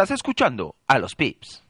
[0.00, 1.62] Estás escuchando a los Pips.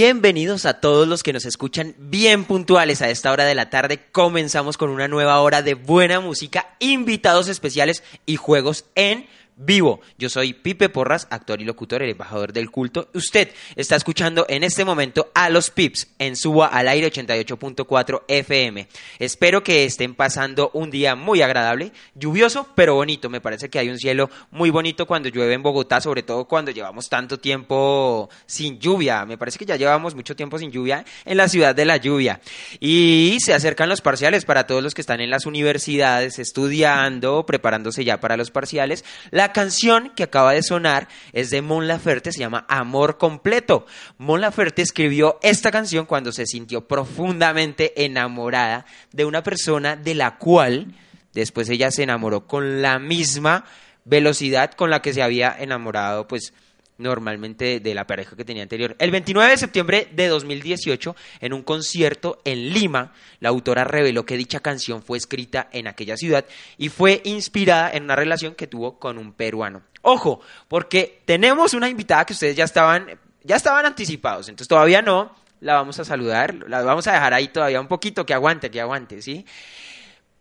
[0.00, 3.98] Bienvenidos a todos los que nos escuchan bien puntuales a esta hora de la tarde.
[4.12, 9.26] Comenzamos con una nueva hora de buena música, invitados especiales y juegos en
[9.58, 10.00] vivo.
[10.16, 13.08] Yo soy Pipe Porras, actor y locutor, el embajador del culto.
[13.12, 18.88] Usted está escuchando en este momento a los Pips en Suba al aire 88.4 FM.
[19.18, 23.28] Espero que estén pasando un día muy agradable, lluvioso pero bonito.
[23.28, 26.70] Me parece que hay un cielo muy bonito cuando llueve en Bogotá, sobre todo cuando
[26.70, 29.26] llevamos tanto tiempo sin lluvia.
[29.26, 32.40] Me parece que ya llevamos mucho tiempo sin lluvia en la ciudad de la lluvia.
[32.80, 38.04] Y se acercan los parciales para todos los que están en las universidades estudiando, preparándose
[38.04, 39.04] ya para los parciales.
[39.30, 43.86] La canción que acaba de sonar es de Mon Laferte, se llama Amor Completo.
[44.18, 50.38] Mon Laferte escribió esta canción cuando se sintió profundamente enamorada de una persona de la
[50.38, 50.94] cual
[51.32, 53.64] después ella se enamoró con la misma
[54.04, 56.52] velocidad con la que se había enamorado, pues
[56.98, 58.94] normalmente de la pareja que tenía anterior.
[58.98, 64.36] El 29 de septiembre de 2018, en un concierto en Lima, la autora reveló que
[64.36, 66.44] dicha canción fue escrita en aquella ciudad
[66.76, 69.82] y fue inspirada en una relación que tuvo con un peruano.
[70.02, 75.34] Ojo, porque tenemos una invitada que ustedes ya estaban, ya estaban anticipados, entonces todavía no,
[75.60, 78.80] la vamos a saludar, la vamos a dejar ahí todavía un poquito, que aguante, que
[78.80, 79.44] aguante, ¿sí?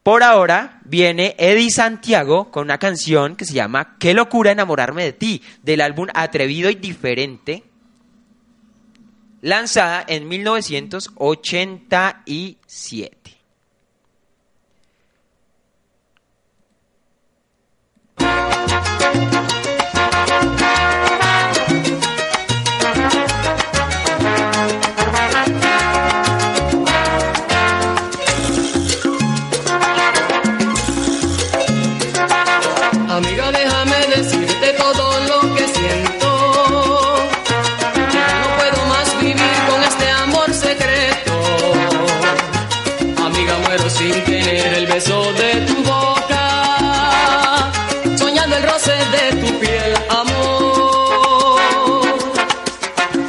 [0.08, 5.12] Por ahora viene Eddie Santiago con una canción que se llama Qué locura enamorarme de
[5.12, 7.66] ti, del álbum Atrevido y Diferente,
[9.42, 13.17] lanzada en 1987.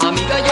[0.08, 0.10] 啊！
[0.10, 0.47] 咪。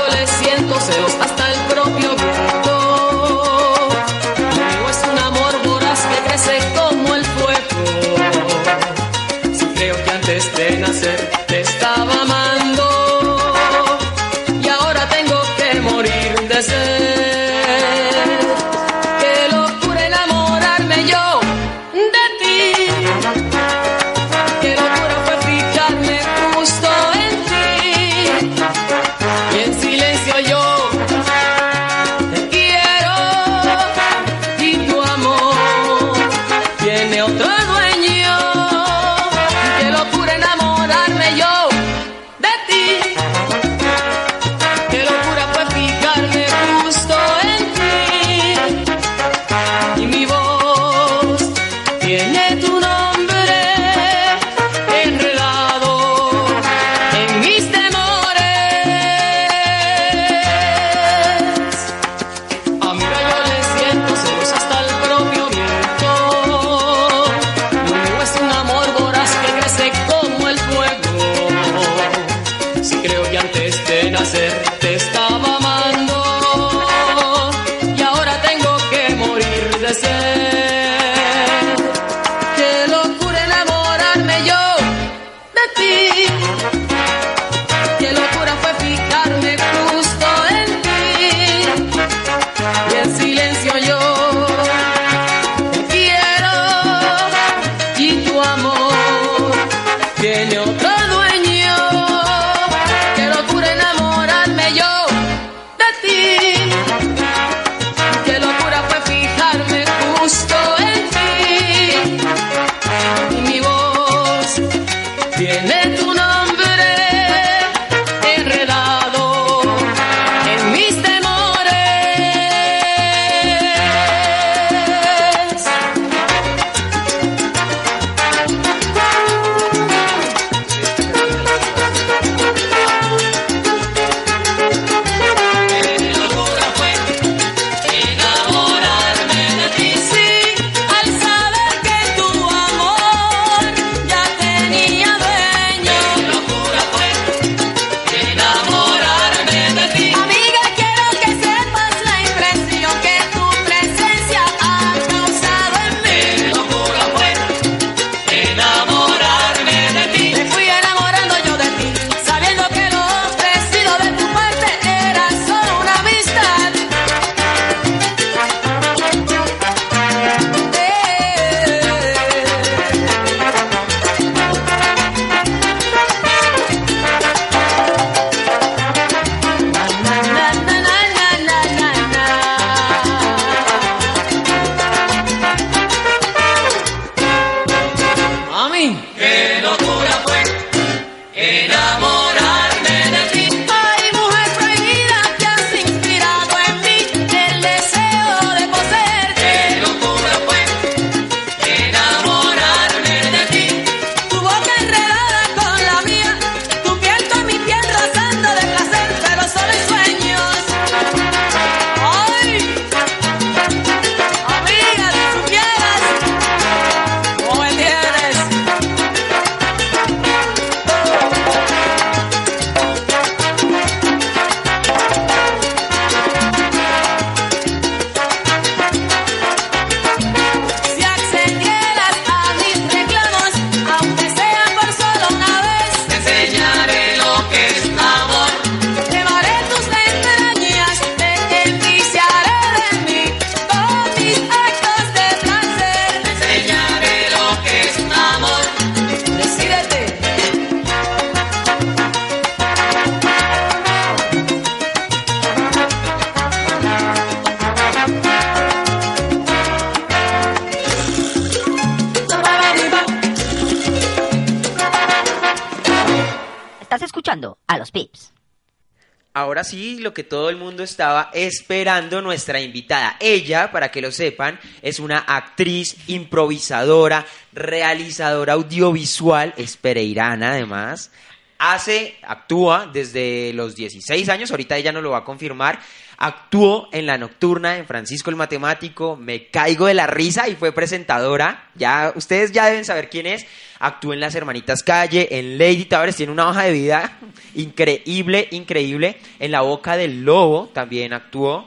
[269.67, 273.17] Ahora sí, lo que todo el mundo estaba esperando, nuestra invitada.
[273.19, 281.11] Ella, para que lo sepan, es una actriz, improvisadora, realizadora audiovisual, es pereirana además.
[281.59, 285.81] Hace, actúa desde los 16 años, ahorita ella no lo va a confirmar.
[286.17, 290.71] Actuó en La Nocturna, en Francisco el Matemático, me caigo de la risa y fue
[290.71, 291.71] presentadora.
[291.75, 293.45] Ya, ustedes ya deben saber quién es.
[293.79, 297.19] Actuó en Las Hermanitas Calle, en Lady Tavares, tiene una hoja de vida
[297.55, 299.17] increíble, increíble.
[299.39, 301.67] En La Boca del Lobo también actuó.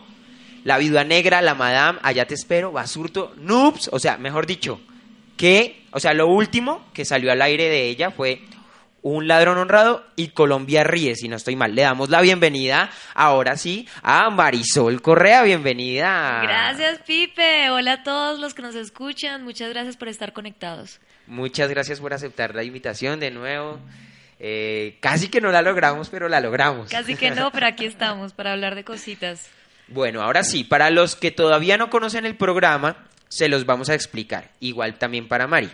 [0.64, 4.82] La Viuda Negra, La Madame, Allá te espero, Basurto, Noobs, o sea, mejor dicho,
[5.38, 8.42] que, o sea, lo último que salió al aire de ella fue
[9.02, 11.76] un ladrón honrado y Colombia ríe, si no estoy mal.
[11.76, 16.42] Le damos la bienvenida, ahora sí, a Marisol Correa, bienvenida.
[16.44, 17.70] Gracias, Pipe.
[17.70, 19.44] Hola a todos los que nos escuchan.
[19.44, 21.00] Muchas gracias por estar conectados.
[21.28, 23.80] Muchas gracias por aceptar la invitación de nuevo.
[24.40, 26.90] Eh, casi que no la logramos, pero la logramos.
[26.90, 29.50] Casi que no, pero aquí estamos para hablar de cositas.
[29.88, 32.96] Bueno, ahora sí, para los que todavía no conocen el programa,
[33.28, 34.52] se los vamos a explicar.
[34.60, 35.70] Igual también para Mari.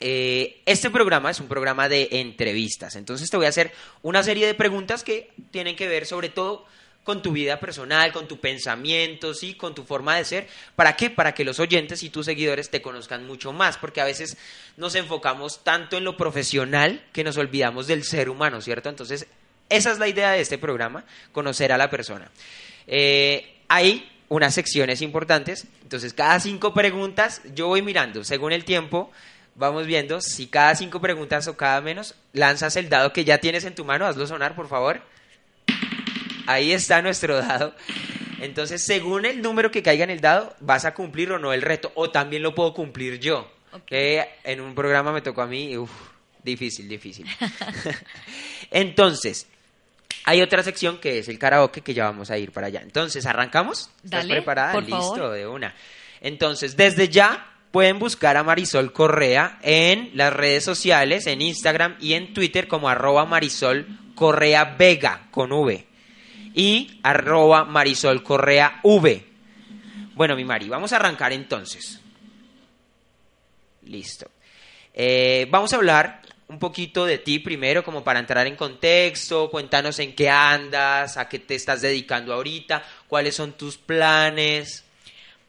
[0.00, 3.72] Eh, este programa es un programa de entrevistas, entonces te voy a hacer
[4.02, 6.66] una serie de preguntas que tienen que ver sobre todo
[7.04, 9.54] con tu vida personal, con tu pensamiento, ¿sí?
[9.54, 10.48] con tu forma de ser.
[10.74, 11.10] ¿Para qué?
[11.10, 14.38] Para que los oyentes y tus seguidores te conozcan mucho más, porque a veces
[14.78, 18.88] nos enfocamos tanto en lo profesional que nos olvidamos del ser humano, ¿cierto?
[18.88, 19.26] Entonces,
[19.68, 22.30] esa es la idea de este programa, conocer a la persona.
[22.86, 29.12] Eh, hay unas secciones importantes, entonces cada cinco preguntas yo voy mirando según el tiempo
[29.54, 33.64] vamos viendo si cada cinco preguntas o cada menos lanzas el dado que ya tienes
[33.64, 35.00] en tu mano, hazlo sonar, por favor.
[36.46, 37.74] Ahí está nuestro dado.
[38.40, 41.62] Entonces, según el número que caiga en el dado, vas a cumplir o no el
[41.62, 43.50] reto, o también lo puedo cumplir yo.
[43.86, 45.90] Que en un programa me tocó a mí, uf,
[46.42, 47.26] difícil, difícil.
[48.70, 49.46] Entonces,
[50.24, 52.80] hay otra sección que es el karaoke que ya vamos a ir para allá.
[52.82, 53.90] Entonces, ¿arrancamos?
[54.04, 54.72] ¿Estás Dale, preparada?
[54.72, 55.30] por Listo, favor.
[55.32, 55.74] de una.
[56.20, 62.12] Entonces, desde ya pueden buscar a Marisol Correa en las redes sociales, en Instagram y
[62.12, 65.84] en Twitter como arroba Marisol Correa Vega con V
[66.54, 69.26] y arroba Marisol Correa V.
[70.14, 72.00] Bueno, mi Mari, vamos a arrancar entonces.
[73.82, 74.30] Listo.
[74.94, 79.50] Eh, vamos a hablar un poquito de ti primero, como para entrar en contexto.
[79.50, 84.84] Cuéntanos en qué andas, a qué te estás dedicando ahorita, cuáles son tus planes.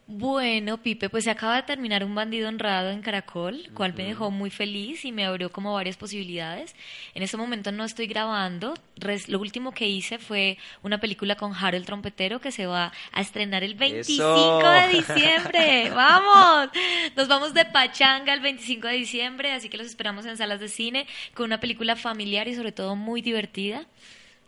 [0.08, 4.30] Bueno, Pipe, pues se acaba de terminar un bandido honrado en Caracol, cual me dejó
[4.30, 6.76] muy feliz y me abrió como varias posibilidades.
[7.16, 8.76] En este momento no estoy grabando.
[8.98, 13.22] Res- lo último que hice fue una película con Harold Trompetero que se va a
[13.22, 14.22] estrenar el 25
[14.62, 14.70] Eso.
[14.70, 15.90] de diciembre.
[15.96, 16.70] ¡Vamos!
[17.16, 20.68] Nos vamos de pachanga el 25 de diciembre, así que los esperamos en salas de
[20.70, 23.88] cine con una película familiar y sobre todo muy divertida.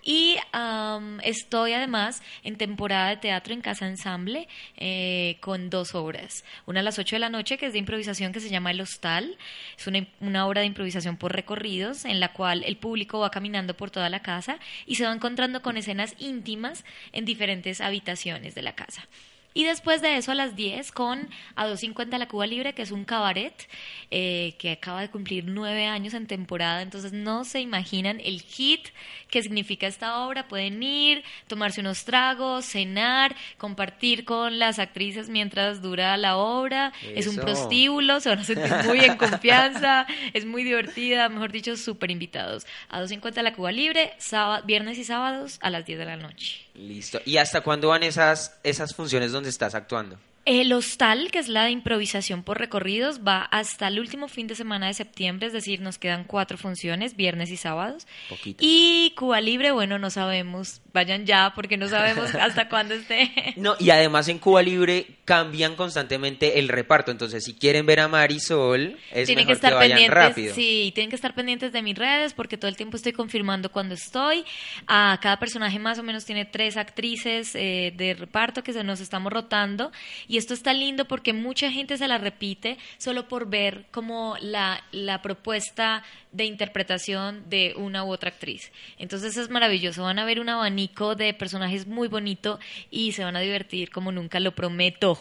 [0.07, 4.47] Y am, estoy además en temporada de teatro en Casa Ensamble
[4.77, 6.45] eh, con dos obras.
[6.65, 8.79] Una a las 8 de la noche, que es de improvisación, que se llama El
[8.79, 9.37] Hostal.
[9.77, 13.75] Es una, una obra de improvisación por recorridos, en la cual el público va caminando
[13.75, 18.61] por toda la casa y se va encontrando con escenas íntimas en diferentes habitaciones de
[18.61, 19.09] la casa.
[19.57, 22.91] Y después de eso a las 10 con a 2.50 la Cuba Libre, que es
[22.91, 23.67] un cabaret
[24.11, 26.83] eh, que acaba de cumplir nueve años en temporada.
[26.83, 28.89] Entonces no se imaginan el hit
[29.31, 30.47] que significa esta obra.
[30.47, 36.93] Pueden ir, tomarse unos tragos, cenar, compartir con las actrices mientras dura la obra.
[37.15, 40.05] Es un prostíbulo, se van a sentir muy en confianza.
[40.35, 42.67] Es muy divertida, mejor dicho, súper invitados.
[42.89, 46.66] A 2.50 la Cuba Libre, sábado, viernes y sábados a las 10 de la noche.
[46.77, 47.19] Listo.
[47.25, 50.19] ¿Y hasta cuándo van esas, esas funciones donde estás actuando?
[50.47, 54.55] El hostal, que es la de improvisación por recorridos, va hasta el último fin de
[54.55, 58.07] semana de septiembre, es decir, nos quedan cuatro funciones, viernes y sábados.
[58.29, 58.59] Poquito.
[58.61, 63.29] Y Cuba Libre, bueno, no sabemos, vayan ya porque no sabemos hasta cuándo esté.
[63.57, 67.11] No, y además en Cuba Libre cambian constantemente el reparto.
[67.11, 70.55] Entonces, si quieren ver a Marisol, es tienen mejor que estar vayan pendientes, rápido.
[70.55, 73.95] sí, tienen que estar pendientes de mis redes porque todo el tiempo estoy confirmando cuando
[73.95, 74.45] estoy.
[74.87, 79.01] A cada personaje más o menos tiene tres actrices eh, de reparto que se nos
[79.01, 79.91] estamos rotando
[80.29, 84.83] y esto está lindo porque mucha gente se la repite solo por ver como la,
[84.91, 88.71] la propuesta de interpretación de una u otra actriz.
[88.97, 92.59] Entonces es maravilloso, van a ver un abanico de personajes muy bonito
[92.91, 95.19] y se van a divertir como nunca, lo prometo.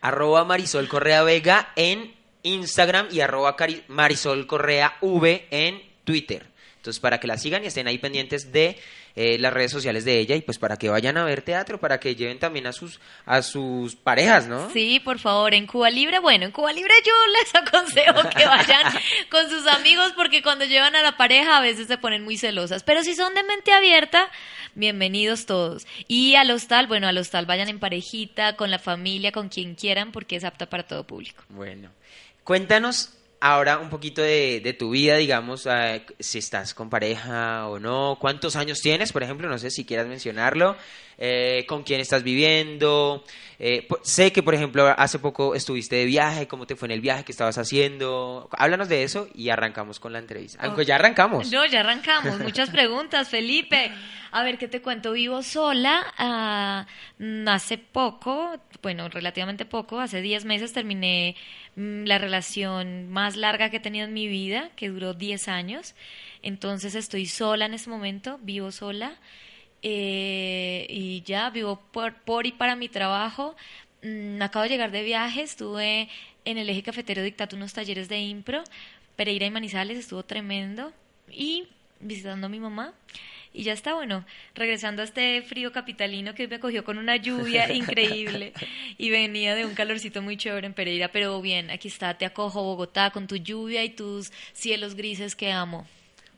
[0.00, 3.56] Arroba Marisol Correa Vega en Instagram y arroba
[3.88, 6.55] Marisol Correa V en Twitter.
[6.86, 8.78] Entonces, para que la sigan y estén ahí pendientes de
[9.16, 11.98] eh, las redes sociales de ella y pues para que vayan a ver teatro, para
[11.98, 14.70] que lleven también a sus, a sus parejas, ¿no?
[14.70, 18.84] Sí, por favor, en Cuba Libre, bueno, en Cuba Libre yo les aconsejo que vayan
[19.32, 22.84] con sus amigos porque cuando llevan a la pareja a veces se ponen muy celosas,
[22.84, 24.30] pero si son de mente abierta,
[24.76, 25.88] bienvenidos todos.
[26.06, 30.12] Y al hostal, bueno, al hostal vayan en parejita, con la familia, con quien quieran
[30.12, 31.42] porque es apta para todo público.
[31.48, 31.90] Bueno,
[32.44, 35.68] cuéntanos ahora un poquito de, de tu vida, digamos,
[36.18, 40.06] si estás con pareja o no, cuántos años tienes, por ejemplo, no sé si quieras
[40.06, 40.76] mencionarlo,
[41.18, 43.24] eh, con quién estás viviendo.
[43.58, 47.00] Eh, sé que, por ejemplo, hace poco estuviste de viaje, cómo te fue en el
[47.00, 48.50] viaje que estabas haciendo.
[48.52, 50.62] Háblanos de eso y arrancamos con la entrevista.
[50.62, 51.50] Aunque ya arrancamos.
[51.50, 52.38] No, ya arrancamos.
[52.40, 53.90] Muchas preguntas, Felipe.
[54.30, 55.12] A ver, ¿qué te cuento?
[55.12, 56.04] Vivo sola.
[57.18, 61.34] mm, hace poco, bueno, relativamente poco, hace 10 meses terminé
[61.76, 65.94] mm, la relación más larga que he tenido en mi vida, que duró 10 años.
[66.42, 69.16] Entonces estoy sola en este momento, vivo sola.
[69.88, 73.54] Eh, y ya vivo por, por y para mi trabajo.
[74.02, 76.08] Mm, acabo de llegar de viaje, estuve
[76.44, 78.64] en el eje cafetero dictando unos talleres de impro.
[79.14, 80.92] Pereira y Manizales estuvo tremendo.
[81.30, 81.68] Y
[82.00, 82.94] visitando a mi mamá.
[83.52, 87.72] Y ya está, bueno, regresando a este frío capitalino que me cogió con una lluvia
[87.72, 88.54] increíble
[88.98, 92.64] y venía de un calorcito muy chévere en Pereira, pero bien, aquí está, te acojo
[92.64, 95.86] Bogotá con tu lluvia y tus cielos grises que amo.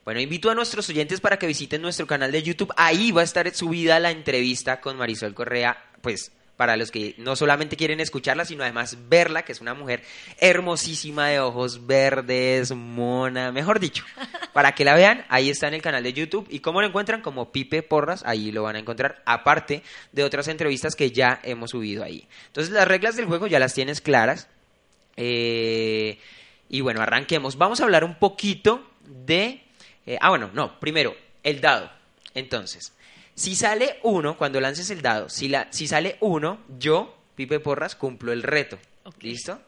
[0.09, 2.73] Bueno, invito a nuestros oyentes para que visiten nuestro canal de YouTube.
[2.79, 7.37] Ahí va a estar subida la entrevista con Marisol Correa, pues para los que no
[7.37, 10.03] solamente quieren escucharla, sino además verla, que es una mujer
[10.39, 14.03] hermosísima de ojos verdes, mona, mejor dicho.
[14.55, 16.47] Para que la vean, ahí está en el canal de YouTube.
[16.49, 17.21] ¿Y cómo lo encuentran?
[17.21, 21.73] Como Pipe Porras, ahí lo van a encontrar, aparte de otras entrevistas que ya hemos
[21.73, 22.27] subido ahí.
[22.47, 24.49] Entonces, las reglas del juego ya las tienes claras.
[25.19, 26.19] Eh,
[26.71, 27.59] y bueno, arranquemos.
[27.59, 29.68] Vamos a hablar un poquito de...
[30.13, 31.91] eh, ah, bueno, no, primero, el dado.
[32.35, 32.93] Entonces,
[33.35, 37.95] si sale uno, cuando lances el dado, si, la, si sale uno, yo, Pipe Porras,
[37.95, 38.79] cumplo el reto.
[39.21, 39.61] ¿Listo?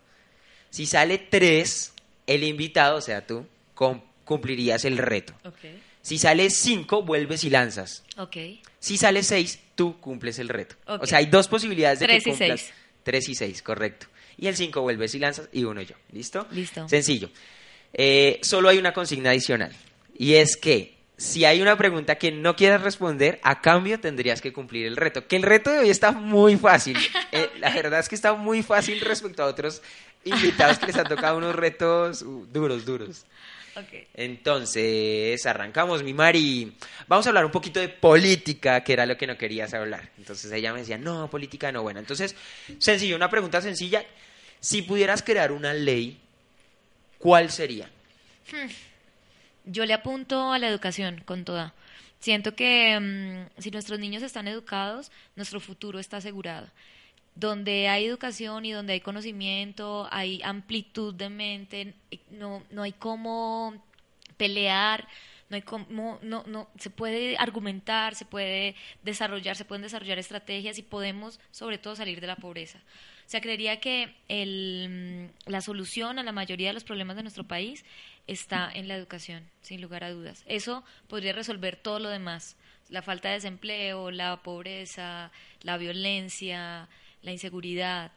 [0.70, 1.92] Si sale tres,
[2.26, 5.32] el invitado, o sea, tú, cum- cumplirías el reto.
[5.44, 5.58] Ok.
[6.02, 8.04] Si sale cinco, vuelves y lanzas.
[8.16, 8.36] Ok.
[8.78, 10.74] Si sale 6, tú cumples el reto.
[10.86, 12.60] O sea, hay dos posibilidades de Tres que y cumplas.
[12.60, 12.72] seis.
[13.02, 14.06] 3 y 6, correcto.
[14.38, 15.94] Y el 5 vuelves y lanzas y uno yo.
[16.12, 16.46] ¿Listo?
[16.52, 16.88] Listo.
[16.88, 17.28] Sencillo.
[17.92, 19.72] Eh, solo hay una consigna adicional.
[20.14, 24.54] Y es que si hay una pregunta que no quieras responder, a cambio tendrías que
[24.54, 25.26] cumplir el reto.
[25.26, 26.96] Que el reto de hoy está muy fácil.
[27.32, 29.82] Eh, la verdad es que está muy fácil respecto a otros
[30.24, 33.24] invitados que les han tocado unos retos uh, duros, duros.
[34.14, 36.72] Entonces, arrancamos, mi Mari.
[37.06, 40.10] Vamos a hablar un poquito de política, que era lo que no querías hablar.
[40.18, 41.82] Entonces ella me decía, no, política no.
[41.82, 42.34] Bueno, entonces,
[42.78, 44.04] sencillo, una pregunta sencilla.
[44.58, 46.18] Si pudieras crear una ley,
[47.18, 47.88] ¿cuál sería?
[49.70, 51.74] Yo le apunto a la educación con toda.
[52.18, 56.66] Siento que mm, si nuestros niños están educados, nuestro futuro está asegurado.
[57.36, 61.94] Donde hay educación y donde hay conocimiento, hay amplitud de mente,
[62.32, 63.80] no, no hay cómo
[64.36, 65.06] pelear,
[65.48, 70.78] no hay cómo, no, no, se puede argumentar, se puede desarrollar, se pueden desarrollar estrategias
[70.78, 72.78] y podemos sobre todo salir de la pobreza.
[73.24, 77.22] O sea, creería que el, mm, la solución a la mayoría de los problemas de
[77.22, 77.84] nuestro país
[78.32, 80.44] está en la educación, sin lugar a dudas.
[80.46, 82.56] Eso podría resolver todo lo demás.
[82.88, 85.30] La falta de desempleo, la pobreza,
[85.62, 86.88] la violencia,
[87.22, 88.12] la inseguridad.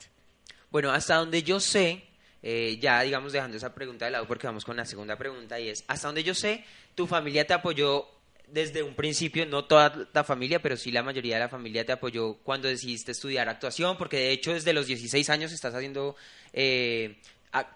[0.70, 2.04] Bueno, hasta donde yo sé,
[2.42, 5.70] eh, ya digamos dejando esa pregunta de lado porque vamos con la segunda pregunta y
[5.70, 6.64] es, hasta donde yo sé,
[6.96, 8.08] tu familia te apoyó
[8.48, 11.92] desde un principio, no toda la familia, pero sí la mayoría de la familia te
[11.92, 16.16] apoyó cuando decidiste estudiar actuación, porque de hecho desde los 16 años estás haciendo
[16.52, 17.18] eh,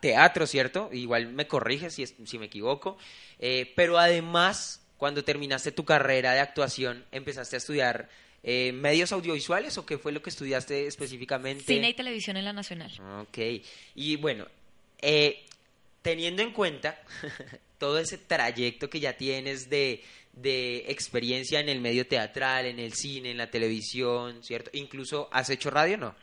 [0.02, 0.90] teatro, ¿cierto?
[0.92, 2.98] Igual me corriges si, es- si me equivoco,
[3.40, 8.10] Eh, pero además, cuando terminaste tu carrera de actuación, empezaste a estudiar
[8.44, 11.64] eh, medios audiovisuales o qué fue lo que estudiaste específicamente?
[11.66, 12.92] Cine y televisión en la nacional.
[13.22, 13.38] Ok,
[13.96, 14.48] y bueno,
[15.02, 15.44] eh,
[16.02, 17.00] teniendo en cuenta
[17.78, 22.94] todo ese trayecto que ya tienes de, de experiencia en el medio teatral, en el
[22.94, 24.70] cine, en la televisión, ¿cierto?
[24.74, 25.98] Incluso, ¿has hecho radio?
[25.98, 26.16] No.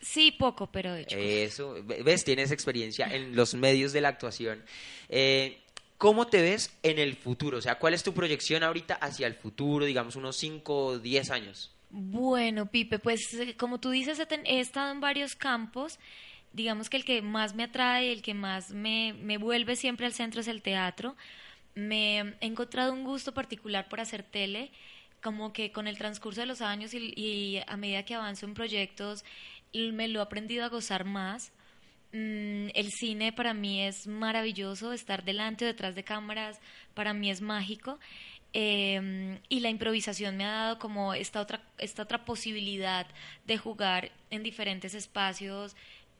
[0.00, 1.18] Sí, poco, pero de hecho.
[1.18, 4.62] Eso, ve- ves, tienes experiencia en los medios de la actuación.
[5.08, 5.58] Eh,
[5.98, 7.58] ¿Cómo te ves en el futuro?
[7.58, 11.30] O sea, ¿cuál es tu proyección ahorita hacia el futuro, digamos, unos 5 o 10
[11.30, 11.72] años?
[11.90, 15.98] Bueno, Pipe, pues eh, como tú dices, he, estado en varios campos.
[16.52, 20.12] Digamos que el que más me atrae, el que más me, me vuelve siempre al
[20.12, 21.16] centro es el teatro.
[21.74, 24.70] Me he encontrado un gusto particular por hacer tele,
[25.22, 28.54] como que con el transcurso de los años y, y a medida que avanzo en
[28.54, 29.24] proyectos,
[29.57, 31.52] y me lo he aprendido a gozar más.
[32.12, 36.58] Mm, el cine para mí es maravilloso, estar delante o detrás de cámaras
[36.94, 37.98] para mí es mágico.
[38.54, 43.06] Eh, y la improvisación me ha dado como esta otra, esta otra posibilidad
[43.46, 45.76] de jugar en diferentes espacios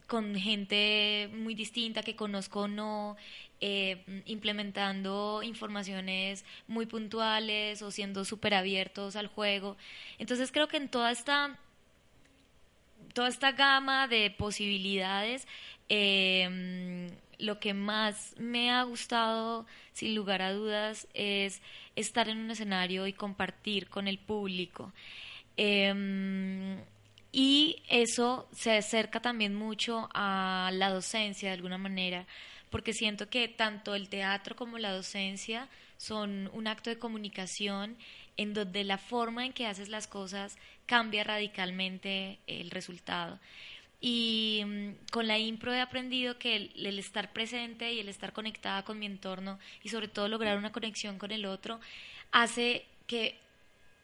[0.07, 3.17] con gente muy distinta que conozco o no,
[3.61, 9.77] eh, implementando informaciones muy puntuales o siendo súper abiertos al juego.
[10.19, 11.59] Entonces creo que en toda esta
[13.19, 15.49] toda esta gama de posibilidades,
[15.89, 21.61] eh, lo que más me ha gustado, sin lugar a dudas, es
[21.97, 24.93] estar en un escenario y compartir con el público.
[25.57, 26.79] Eh,
[27.33, 32.25] y eso se acerca también mucho a la docencia de alguna manera,
[32.71, 37.97] porque siento que tanto el teatro como la docencia son un acto de comunicación
[38.39, 43.39] en donde la forma en que haces las cosas cambia radicalmente el resultado.
[44.01, 48.85] Y mm, con la impro he aprendido que el, estar presente y el estar conectada
[48.85, 51.81] con mi entorno y sobre todo lograr una conexión con el otro
[52.31, 53.39] hace que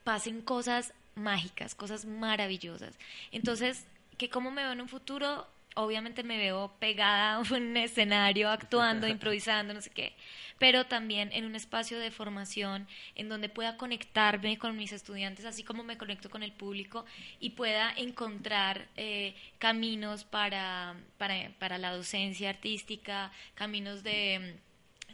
[0.03, 2.99] pasen cosas mágicas, cosas maravillosas.
[3.31, 3.87] Entonces,
[4.19, 9.07] que cómo me veo en un futuro, obviamente me veo pegada a un escenario, actuando,
[9.09, 10.15] improvisando, no sé qué,
[10.59, 15.63] pero también en un espacio de formación en donde pueda conectarme con mis estudiantes, así
[15.63, 17.05] como me conecto con el público
[17.41, 24.59] y pueda encontrar eh, caminos para, para, para la docencia artística, caminos de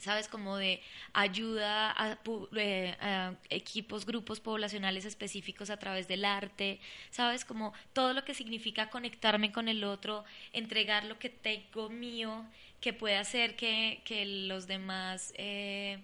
[0.00, 0.28] ¿sabes?
[0.28, 0.82] Como de
[1.12, 2.18] ayuda a,
[2.56, 7.44] eh, a, equipos, grupos poblacionales específicos a través del arte, ¿sabes?
[7.44, 12.44] Como todo lo que significa conectarme con el otro, entregar lo que tengo mío,
[12.80, 15.32] que puede hacer que, que los demás...
[15.36, 15.98] Eh,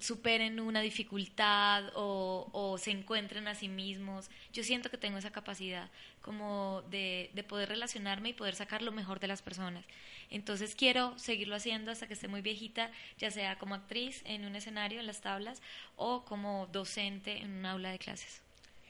[0.00, 4.30] superen una dificultad o, se encuentren a sí mismos.
[4.52, 8.92] Yo siento que tengo esa capacidad como de, de, poder relacionarme y poder sacar lo
[8.92, 9.84] mejor de las personas.
[10.30, 14.56] Entonces quiero seguirlo haciendo hasta que esté muy viejita, ya sea como actriz en un
[14.56, 15.60] escenario, en las tablas,
[15.96, 18.40] o como docente en un aula de clases.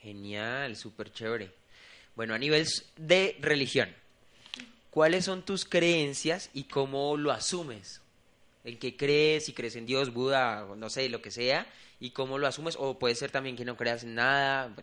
[0.02, 1.50] Genial, súper chévere.
[2.14, 3.88] Bueno, a nivel de religión,
[4.90, 8.01] ¿cuáles son tus creencias y cómo lo asumes?
[8.64, 11.66] El que crees, si crees en Dios, Buda, no sé, lo que sea,
[12.00, 14.74] y cómo lo asumes, o puede ser también que no creas en nada.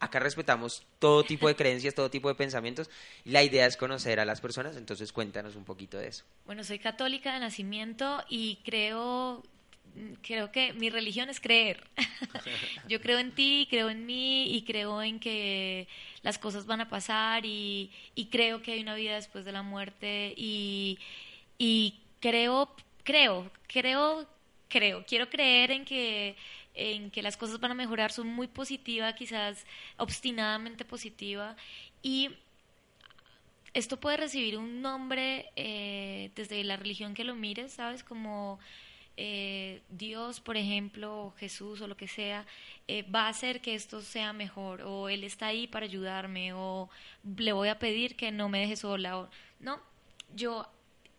[0.00, 2.90] Acá respetamos todo tipo de creencias, todo tipo de pensamientos,
[3.24, 6.24] y la idea es conocer a las personas, entonces cuéntanos un poquito de eso.
[6.46, 9.42] Bueno, soy católica de nacimiento y creo
[10.22, 11.84] creo que mi religión es creer.
[12.88, 15.88] Yo creo en ti, creo en mí y creo en que
[16.22, 19.62] las cosas van a pasar y, y creo que hay una vida después de la
[19.62, 20.98] muerte y,
[21.58, 24.26] y creo creo, creo,
[24.68, 26.36] creo, quiero creer en que
[26.74, 29.66] en que las cosas van a mejorar, son muy positiva, quizás
[29.98, 31.54] obstinadamente positiva
[32.02, 32.30] y
[33.74, 38.04] esto puede recibir un nombre eh, desde la religión que lo mires, ¿sabes?
[38.04, 38.58] Como
[39.16, 42.46] eh, Dios, por ejemplo, o Jesús o lo que sea,
[42.88, 46.90] eh, va a hacer que esto sea mejor, o Él está ahí para ayudarme, o
[47.36, 49.80] le voy a pedir que no me deje sola, o no,
[50.34, 50.66] yo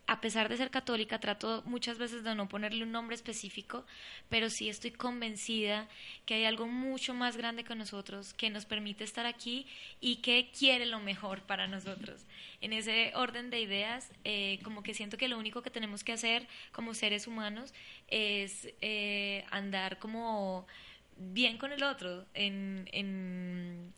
[0.06, 3.86] a pesar de ser católica, trato muchas veces de no ponerle un nombre específico,
[4.30, 5.88] pero sí estoy convencida
[6.26, 9.66] que hay algo mucho más grande que nosotros, que nos permite estar aquí
[10.02, 12.26] y que quiere lo mejor para nosotros.
[12.60, 16.12] En ese orden de ideas, eh, como que siento que lo único que tenemos que
[16.12, 17.74] hacer como seres humanos
[18.10, 20.68] es eh, andar como
[21.16, 23.94] bien con el otro, en, en,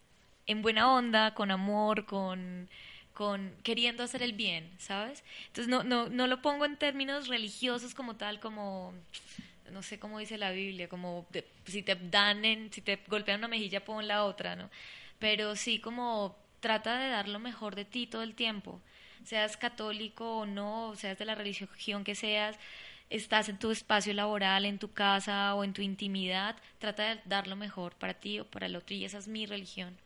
[0.45, 2.69] en buena onda, con amor, con
[3.15, 5.23] con queriendo hacer el bien, ¿sabes?
[5.47, 8.93] Entonces no, no, no lo pongo en términos religiosos como tal, como
[9.71, 11.25] no sé cómo dice la Biblia, como
[11.65, 14.69] si te dan en, si te golpean una mejilla pon la otra, ¿no?
[15.17, 18.81] Pero sí como trata de dar lo mejor de ti todo el tiempo,
[19.23, 22.57] seas católico o no, seas de la religión que seas,
[23.09, 27.47] estás en tu espacio laboral, en tu casa o en tu intimidad, trata de dar
[27.47, 29.97] lo mejor para ti o para el otro y esa es mi religión.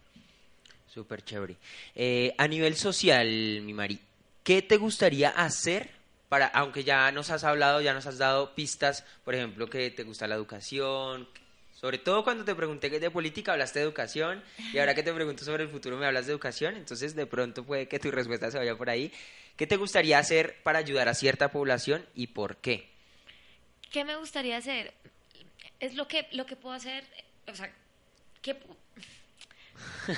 [0.94, 1.58] Súper chévere.
[1.96, 3.28] Eh, a nivel social,
[3.62, 4.00] mi Mari,
[4.44, 5.90] ¿qué te gustaría hacer
[6.30, 10.04] para, aunque ya nos has hablado, ya nos has dado pistas, por ejemplo, que te
[10.04, 11.28] gusta la educación,
[11.80, 15.46] sobre todo cuando te pregunté de política hablaste de educación y ahora que te pregunto
[15.46, 18.58] sobre el futuro me hablas de educación, entonces de pronto puede que tu respuesta se
[18.58, 19.14] vaya por ahí.
[19.56, 22.90] ¿Qué te gustaría hacer para ayudar a cierta población y por qué?
[23.92, 24.94] ¿Qué me gustaría hacer?
[25.80, 27.06] Es lo que, lo que puedo hacer,
[27.48, 27.72] o sea,
[28.42, 28.58] ¿qué,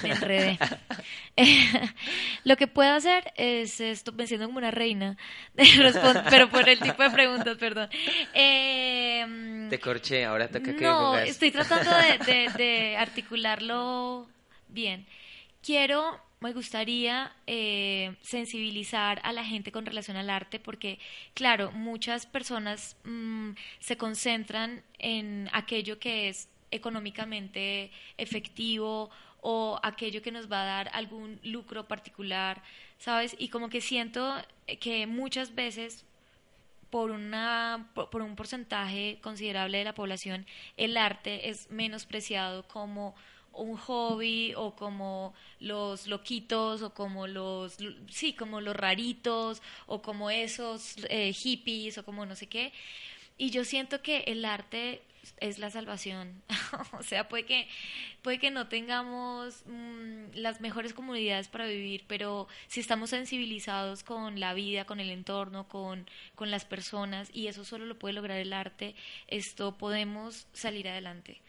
[0.03, 0.59] me enredé.
[2.43, 5.17] lo que puedo hacer es esto, me siento como una reina,
[6.29, 7.89] pero por el tipo de preguntas, perdón.
[8.33, 14.27] Eh, Te corché, ahora toca que No, estoy tratando de, de, de, articularlo
[14.69, 15.05] bien.
[15.61, 20.97] Quiero me gustaría eh, sensibilizar a la gente con relación al arte porque,
[21.35, 30.31] claro, muchas personas mm, se concentran en aquello que es económicamente efectivo o aquello que
[30.31, 32.61] nos va a dar algún lucro particular,
[32.99, 33.35] ¿sabes?
[33.37, 34.35] Y como que siento
[34.79, 36.05] que muchas veces
[36.91, 40.45] por, una, por un porcentaje considerable de la población,
[40.77, 43.15] el arte es menospreciado como
[43.53, 47.77] un hobby o como los loquitos o como los
[48.07, 52.71] sí como los raritos o como esos eh, hippies o como no sé qué
[53.37, 55.01] y yo siento que el arte
[55.37, 56.41] es la salvación.
[56.99, 57.67] O sea puede que
[58.21, 64.39] puede que no tengamos mm, las mejores comunidades para vivir pero si estamos sensibilizados con
[64.39, 68.37] la vida con el entorno con con las personas y eso solo lo puede lograr
[68.37, 68.95] el arte
[69.27, 71.41] esto podemos salir adelante.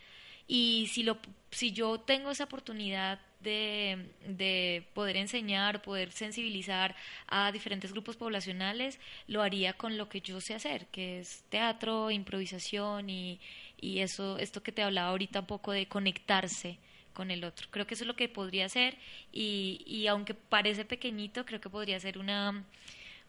[0.47, 1.19] Y si, lo,
[1.51, 6.95] si yo tengo esa oportunidad de, de poder enseñar, poder sensibilizar
[7.27, 12.11] a diferentes grupos poblacionales, lo haría con lo que yo sé hacer, que es teatro,
[12.11, 13.41] improvisación y,
[13.81, 16.79] y eso, esto que te hablaba ahorita un poco de conectarse
[17.13, 17.69] con el otro.
[17.71, 18.97] Creo que eso es lo que podría hacer
[19.33, 22.65] y, y aunque parece pequeñito, creo que podría ser una,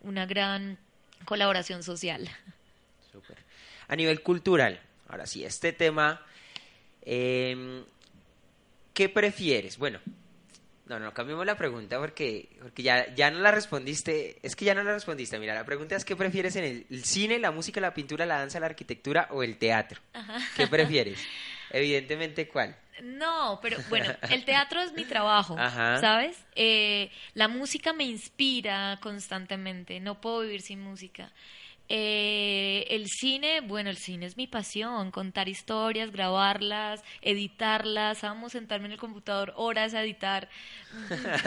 [0.02, 0.78] una gran
[1.26, 2.30] colaboración social.
[3.88, 6.26] A nivel cultural, ahora sí, este tema,
[7.04, 7.84] eh,
[8.94, 9.78] ¿qué prefieres?
[9.78, 10.00] Bueno,
[10.86, 14.76] no, no, cambiemos la pregunta porque, porque ya, ya no la respondiste, es que ya
[14.76, 17.80] no la respondiste, mira, la pregunta es ¿qué prefieres en el, el cine, la música,
[17.80, 20.02] la pintura, la danza, la arquitectura o el teatro?
[20.56, 21.20] ¿Qué prefieres?
[21.72, 22.76] Evidentemente, ¿cuál?
[23.02, 26.00] No, pero bueno, el teatro es mi trabajo, Ajá.
[26.00, 26.38] ¿sabes?
[26.56, 31.32] Eh, la música me inspira constantemente, no puedo vivir sin música.
[31.90, 38.86] Eh, el cine, bueno, el cine es mi pasión, contar historias, grabarlas, editarlas, vamos, sentarme
[38.86, 40.50] en el computador horas a editar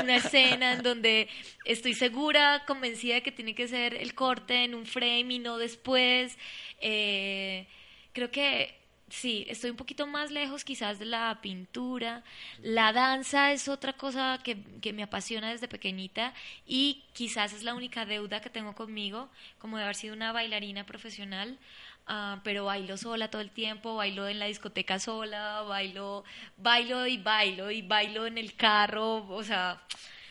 [0.03, 1.29] una escena en donde
[1.65, 5.59] estoy segura, convencida de que tiene que ser el corte en un frame y no
[5.59, 6.37] después.
[6.81, 7.67] Eh,
[8.13, 12.25] creo que Sí, estoy un poquito más lejos quizás de la pintura.
[12.61, 16.35] La danza es otra cosa que, que me apasiona desde pequeñita
[16.67, 20.85] y quizás es la única deuda que tengo conmigo, como de haber sido una bailarina
[20.87, 21.59] profesional.
[22.07, 26.25] ah, pero bailo sola todo el tiempo, bailo en la discoteca sola, bailo,
[26.57, 29.83] bailo y bailo y bailo en el carro, o sea,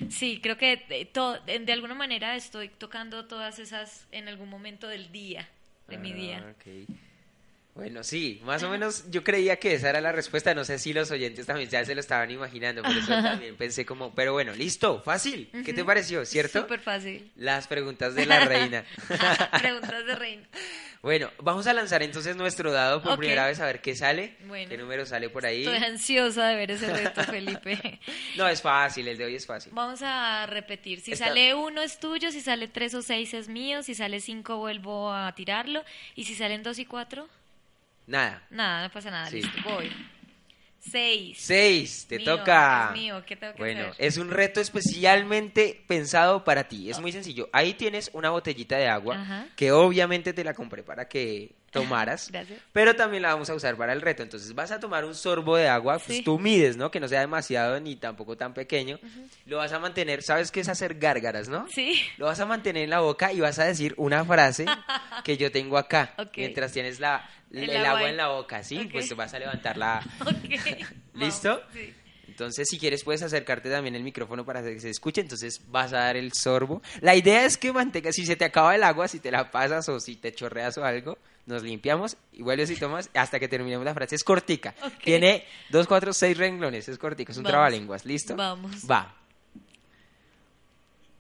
[0.09, 5.11] sí, creo que de, de alguna manera estoy tocando todas esas en algún momento del
[5.11, 5.49] día,
[5.87, 6.45] de mi día.
[6.47, 6.87] Ah, ok.
[7.75, 10.53] Bueno, sí, más o menos yo creía que esa era la respuesta.
[10.55, 13.85] No sé si los oyentes también ya se lo estaban imaginando, por eso también pensé
[13.85, 15.49] como, pero bueno, listo, fácil.
[15.65, 16.61] ¿Qué te pareció, cierto?
[16.61, 17.29] Súper fácil.
[17.35, 18.85] Las preguntas de la reina.
[19.59, 20.47] Preguntas de reina.
[21.01, 24.37] bueno, vamos a lanzar entonces nuestro dado por primera vez a ver qué sale.
[24.47, 24.69] Bueno.
[24.69, 25.65] ¿Qué número sale por ahí?
[25.65, 27.99] Estoy ansiosa de ver ese reto, Felipe.
[28.37, 29.73] No, es fácil, el de hoy es fácil.
[29.75, 31.01] Vamos a repetir.
[31.01, 34.21] Si Está- sale uno es tuyo, si sale tres o seis es mío, si sale
[34.21, 35.83] cinco vuelvo a tirarlo.
[36.15, 37.27] Y si salen dos y cuatro,
[38.07, 38.43] Nada.
[38.49, 39.27] nada, no pasa nada.
[39.29, 39.37] Sí.
[39.41, 39.91] Listo, voy.
[40.79, 41.37] Seis.
[41.41, 42.91] Seis, te Mío, toca.
[42.93, 44.05] es mío, ¿qué tengo que bueno, hacer?
[44.05, 46.91] es un reto especialmente pensado para ti.
[46.91, 47.49] Es muy sencillo.
[47.53, 49.47] Ahí tienes una botellita de agua Ajá.
[49.55, 52.29] que obviamente te la compré para que tomaras.
[52.31, 52.59] Gracias.
[52.73, 54.23] Pero también la vamos a usar para el reto.
[54.23, 56.23] Entonces vas a tomar un sorbo de agua, pues Sí.
[56.23, 56.89] tú mides, ¿no?
[56.89, 58.99] Que no sea demasiado ni tampoco tan pequeño.
[59.45, 61.67] Lo vas a mantener, ¿sabes qué es hacer gárgaras, no?
[61.69, 62.01] Sí.
[62.17, 64.65] Lo vas a mantener en la boca y vas a decir una frase
[65.23, 66.13] que yo tengo acá.
[66.17, 66.37] Ok.
[66.37, 68.89] Mientras tienes la, el, El agua agua en la boca, ¿sí?
[68.91, 70.01] Pues vas a levantar la...
[71.13, 71.61] ¿Listo?
[71.73, 71.93] Sí.
[72.27, 75.21] Entonces, si quieres, puedes acercarte también el micrófono para que se escuche.
[75.21, 76.81] Entonces, vas a dar el sorbo.
[76.99, 79.87] La idea es que mantengas, si se te acaba el agua, si te la pasas
[79.87, 83.85] o si te chorreas o algo, nos limpiamos y vuelves y tomas hasta que terminemos
[83.85, 84.15] la frase.
[84.15, 84.73] Es cortica.
[85.03, 86.87] Tiene dos, cuatro, seis renglones.
[86.89, 87.31] Es cortica.
[87.31, 87.51] Es un Vamos.
[87.51, 88.05] trabalenguas.
[88.05, 88.35] ¿Listo?
[88.35, 88.89] Vamos.
[88.89, 89.13] Va.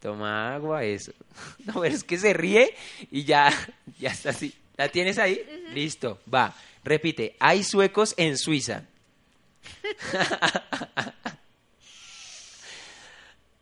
[0.01, 1.11] Toma agua, eso.
[1.65, 2.73] No, pero es que se ríe
[3.11, 3.51] y ya,
[3.99, 4.53] ya está así.
[4.77, 5.41] ¿La tienes ahí?
[5.73, 6.53] Listo, va.
[6.83, 8.83] Repite, hay suecos en Suiza.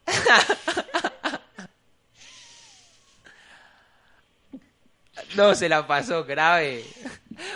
[5.35, 6.83] No, se la pasó grave.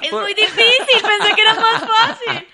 [0.02, 2.48] Es Por- muy difícil, pensé que era más fácil.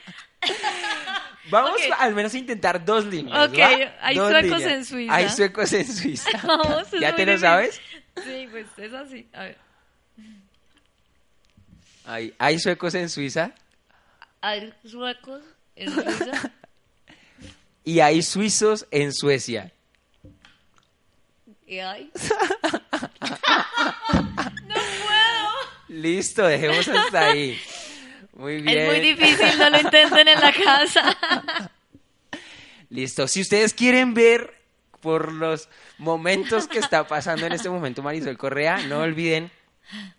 [1.49, 3.49] Vamos al menos a intentar dos líneas.
[3.49, 3.67] Ok, ¿va?
[4.01, 4.71] hay Dos suecos líneas.
[4.71, 5.15] en Suiza.
[5.15, 6.29] Hay suecos en Suiza.
[6.43, 7.79] Vamos, ¿Ya te lo sabes?
[8.23, 9.27] Sí, pues es así.
[9.33, 9.57] A ver.
[12.05, 13.53] Hay, hay suecos en Suiza
[14.41, 15.41] Hay suecos
[15.75, 16.51] en Suiza.
[17.86, 19.71] y hay suizos en Suecia.
[21.65, 22.12] ¿Y hay?
[25.93, 27.60] Listo, dejemos hasta ahí.
[28.34, 28.77] Muy bien.
[28.79, 31.71] Es muy difícil, no lo intenten en la casa.
[32.89, 33.27] Listo.
[33.27, 34.56] Si ustedes quieren ver
[35.01, 39.51] por los momentos que está pasando en este momento Marisol Correa, no olviden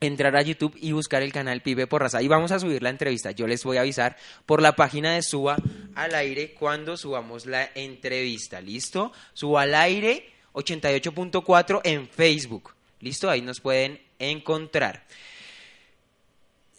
[0.00, 2.14] entrar a YouTube y buscar el canal Pibe Porras.
[2.14, 3.32] Ahí vamos a subir la entrevista.
[3.32, 5.56] Yo les voy a avisar por la página de Suba
[5.96, 8.60] al aire cuando subamos la entrevista.
[8.60, 9.12] ¿Listo?
[9.32, 12.74] Suba al aire 88.4 en Facebook.
[13.00, 13.28] ¿Listo?
[13.28, 15.04] Ahí nos pueden encontrar.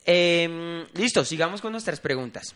[0.05, 2.55] Em, listo, sigamos con nuestras preguntas.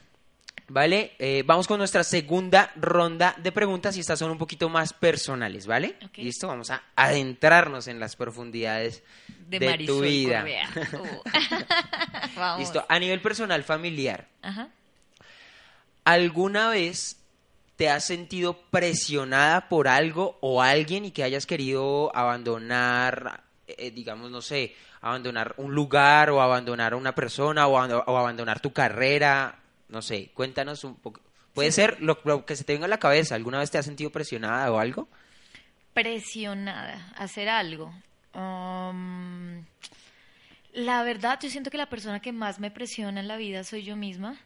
[0.72, 1.14] ¿Vale?
[1.18, 5.66] Eh, vamos con nuestra segunda ronda de preguntas y estas son un poquito más personales,
[5.66, 5.96] ¿vale?
[6.16, 9.02] Listo, vamos a adentrarnos en las profundidades
[9.48, 10.46] De, de, tu vida.
[12.36, 12.60] Uh.
[12.60, 14.70] Listo, a nivel personal familiar, Ajá.
[16.06, 17.18] ¿alguna vez
[17.80, 24.30] te has sentido presionada por algo o alguien y que hayas querido abandonar, eh, digamos,
[24.30, 28.74] no sé, abandonar un lugar o abandonar a una persona o, abando- o abandonar tu
[28.74, 29.60] carrera?
[29.90, 31.22] No sé, cuéntanos un poco.
[31.54, 33.36] Puede ser lo, lo que se te venga a la cabeza.
[33.36, 35.08] ¿Alguna vez te has sentido presionada o algo?
[35.94, 37.94] presionada hacer algo.
[38.34, 39.66] Um,
[40.74, 43.84] la verdad, yo siento que la persona que más me presiona en la vida soy
[43.84, 44.38] yo misma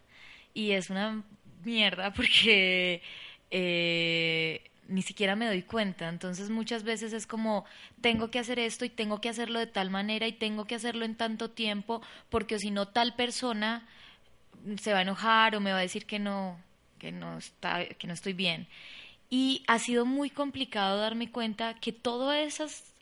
[0.52, 1.22] y es una
[1.62, 3.02] mierda porque
[3.50, 6.08] eh, ni siquiera me doy cuenta.
[6.08, 7.64] Entonces muchas veces es como
[8.00, 11.04] tengo que hacer esto y tengo que hacerlo de tal manera y tengo que hacerlo
[11.04, 13.86] en tanto tiempo porque si no tal persona
[14.80, 16.58] se va a enojar o me va a decir que no
[16.98, 18.68] que no está que no estoy bien.
[19.30, 22.94] Y ha sido muy complicado darme cuenta que todas esas,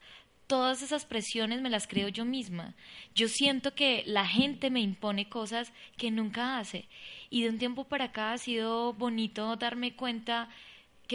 [0.46, 2.74] todas esas presiones me las creo yo misma.
[3.14, 6.88] Yo siento que la gente me impone cosas que nunca hace.
[7.28, 10.48] Y de un tiempo para acá ha sido bonito darme cuenta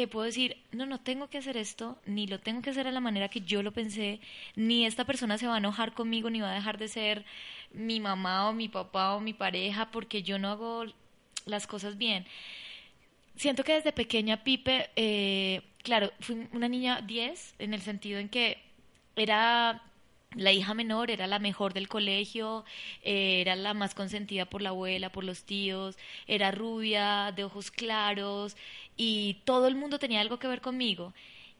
[0.02, 2.92] que puedo decir, no, no tengo que hacer esto, ni lo tengo que hacer a
[2.92, 4.20] la manera que yo lo pensé,
[4.56, 7.26] ni esta persona se va a enojar conmigo, ni va a dejar de ser
[7.72, 10.86] mi mamá o mi papá o mi pareja porque yo no hago
[11.46, 12.26] las cosas bien
[13.38, 18.30] siento que desde pequeña Pipe, eh, claro, fui una niña 10 en el sentido en
[18.30, 18.58] que
[19.16, 19.84] era
[20.36, 22.66] la hija menor, era la mejor del colegio,
[23.02, 27.72] eh, era la más consentida por la abuela, por los tíos, era rubia, de ojos
[27.72, 28.56] claros
[28.98, 31.13] y todo el mundo tenía algo que ver conmigo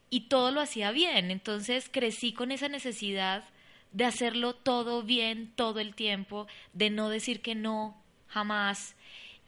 [0.10, 3.44] y todo lo hacía bien, entonces crecí con esa necesidad
[3.92, 8.96] de hacerlo todo bien todo el tiempo, de no decir que no jamás.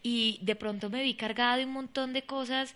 [0.02, 2.76] Y de pronto me vi cargada de un montón de cosas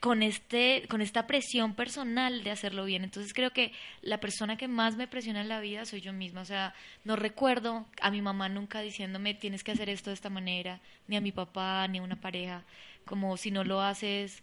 [0.00, 3.04] con este con esta presión personal de hacerlo bien.
[3.04, 6.40] Entonces creo que la persona que más me presiona en la vida soy yo misma,
[6.40, 10.30] o sea, no recuerdo a mi mamá nunca diciéndome tienes que hacer esto de esta
[10.30, 12.64] manera, ni a mi papá, ni a una pareja,
[13.04, 14.42] como si no lo haces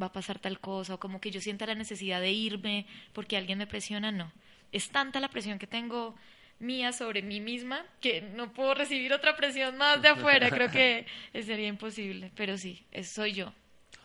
[0.00, 3.36] va a pasar tal cosa, o como que yo sienta la necesidad de irme porque
[3.36, 4.30] alguien me presiona, no.
[4.70, 6.14] Es tanta la presión que tengo
[6.60, 10.50] mía sobre mí misma que no puedo recibir otra presión más de afuera.
[10.50, 13.52] Creo que sería imposible, pero sí, es- soy yo.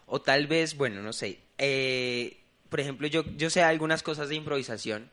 [0.05, 1.39] O tal vez, bueno, no sé.
[1.57, 2.37] eh,
[2.69, 5.09] por ejemplo, yo, yo sé algunas cosas de improvisación.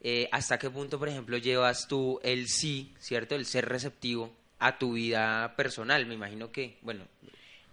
[0.00, 3.34] eh, ¿Hasta qué punto, por ejemplo, llevas tú el sí, ¿cierto?
[3.34, 6.06] El ser receptivo a tu vida personal?
[6.06, 7.04] Me imagino que, bueno,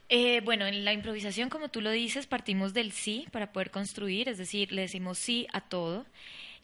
[0.10, 4.28] Eh, bueno, en la improvisación, como tú lo dices, partimos del sí para poder construir,
[4.28, 6.06] es decir, le decimos sí a todo.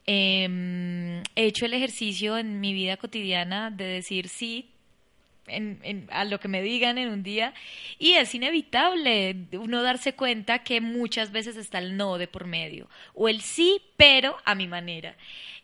[0.07, 4.69] Em, he hecho el ejercicio en mi vida cotidiana de decir sí
[5.47, 7.53] en- a lo que me digan en un día.
[7.99, 12.89] Y es inevitable uno darse cuenta que muchas veces está el no de por medio
[13.13, 15.15] o el sí pero a mi manera.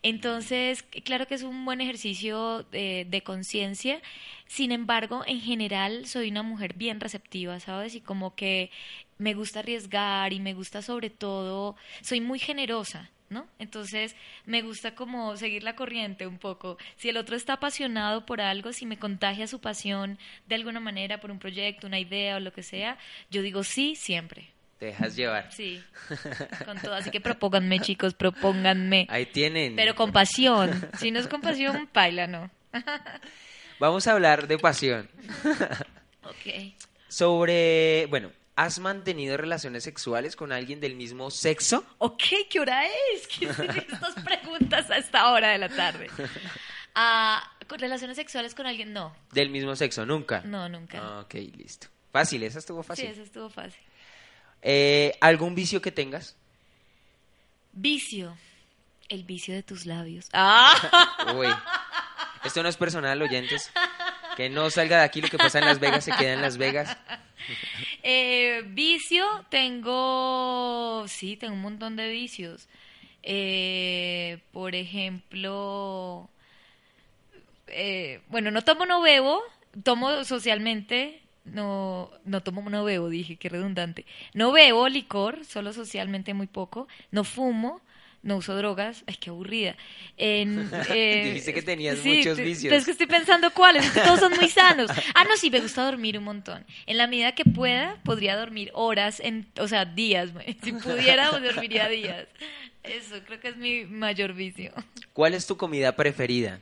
[0.04, 4.02] Entonces claro que es un buen ejercicio de conciencia.
[4.48, 8.70] Sin embargo en general soy una mujer bien receptiva sabes y como que
[9.18, 13.48] me gusta arriesgar y me gusta sobre todo soy muy generosa ¿no?
[13.58, 14.16] Entonces
[14.46, 16.78] me gusta como seguir la corriente un poco.
[16.98, 21.20] Si el otro está apasionado por algo, si me contagia su pasión de alguna manera
[21.20, 22.98] por un proyecto, una idea o lo que sea,
[23.32, 24.50] yo digo sí siempre.
[24.78, 25.52] te dejas llevar.
[25.52, 25.82] Sí,
[26.66, 26.94] con todo.
[26.94, 29.08] Así que propónganme, chicos, propónganme.
[29.10, 29.76] Ahí tienen.
[29.76, 30.90] Pero con pasión.
[31.00, 32.52] Si no es con pasión, paila, no.
[33.80, 35.10] Vamos a hablar de pasión.
[36.24, 36.74] Ok.
[37.08, 41.84] Sobre, bueno, ¿has mantenido relaciones sexuales con alguien del mismo sexo?
[41.98, 43.28] Ok, ¿qué hora es?
[43.28, 46.10] ¿Qué son estas preguntas a esta hora de la tarde?
[46.94, 48.94] Ah, ¿Con relaciones sexuales con alguien?
[48.94, 50.42] No, Del mismo sexo, nunca.
[50.42, 51.20] no, nunca.
[51.22, 51.88] Ok, listo.
[52.12, 53.06] Fácil, esa estuvo sí, fácil.
[53.08, 53.82] eso estuvo fácil.
[54.62, 56.36] Eh, ¿Algún vicio que tengas?
[57.72, 58.38] Vicio.
[59.10, 60.30] El vicio de tus labios.
[60.34, 61.34] ¡Ah!
[61.36, 61.48] Uy.
[62.44, 63.72] Esto no es personal, oyentes.
[64.38, 66.58] Que no salga de aquí lo que pasa en Las Vegas, se queda en Las
[66.58, 66.96] Vegas.
[68.04, 71.06] Eh, vicio, tengo.
[71.08, 72.68] Sí, tengo un montón de vicios.
[73.24, 76.30] Eh, por ejemplo.
[77.68, 79.42] eh, bueno, no tomo, no bebo.
[79.84, 81.22] Tomo socialmente.
[81.46, 84.06] no, no tomo, no bebo, dije, qué redundante.
[84.34, 86.88] No bebo licor, solo socialmente muy poco.
[87.12, 87.82] No fumo,
[88.24, 89.04] no uso drogas.
[89.08, 89.76] Ay, qué aburrida.
[90.18, 92.74] En, eh, Dijiste que tenías sí, muchos vicios.
[92.74, 94.92] Es que estoy pensando cuáles, es que todos son muy sanos.
[95.16, 96.66] Ah, no, sí, me gusta dormir un montón.
[96.86, 100.30] En la medida que pueda, podría dormir horas, en, o sea, días.
[100.64, 102.28] Si pudiera, pues, dormiría días.
[102.84, 104.72] Eso, creo que es mi mayor vicio.
[105.14, 106.60] ¿Cuál es tu comida preferida?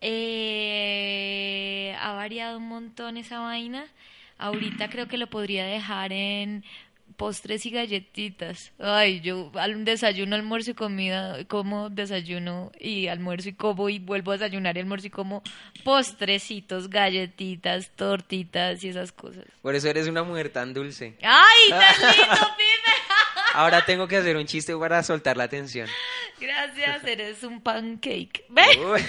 [0.00, 3.86] Eh, ha variado un montón esa vaina.
[4.38, 6.64] Ahorita creo que lo podría dejar en
[7.12, 8.72] postres y galletitas.
[8.78, 14.32] Ay, yo al desayuno, almuerzo y comida, como desayuno y almuerzo y como y vuelvo
[14.32, 15.42] a desayunar y almuerzo y como
[15.84, 19.44] postrecitos, galletitas, tortitas y esas cosas.
[19.62, 21.16] Por eso eres una mujer tan dulce.
[21.22, 22.92] ¡Ay, tan lindo, pibe!
[23.54, 25.88] Ahora tengo que hacer un chiste para soltar la tensión.
[26.40, 28.44] Gracias, eres un pancake.
[28.50, 29.04] Uy.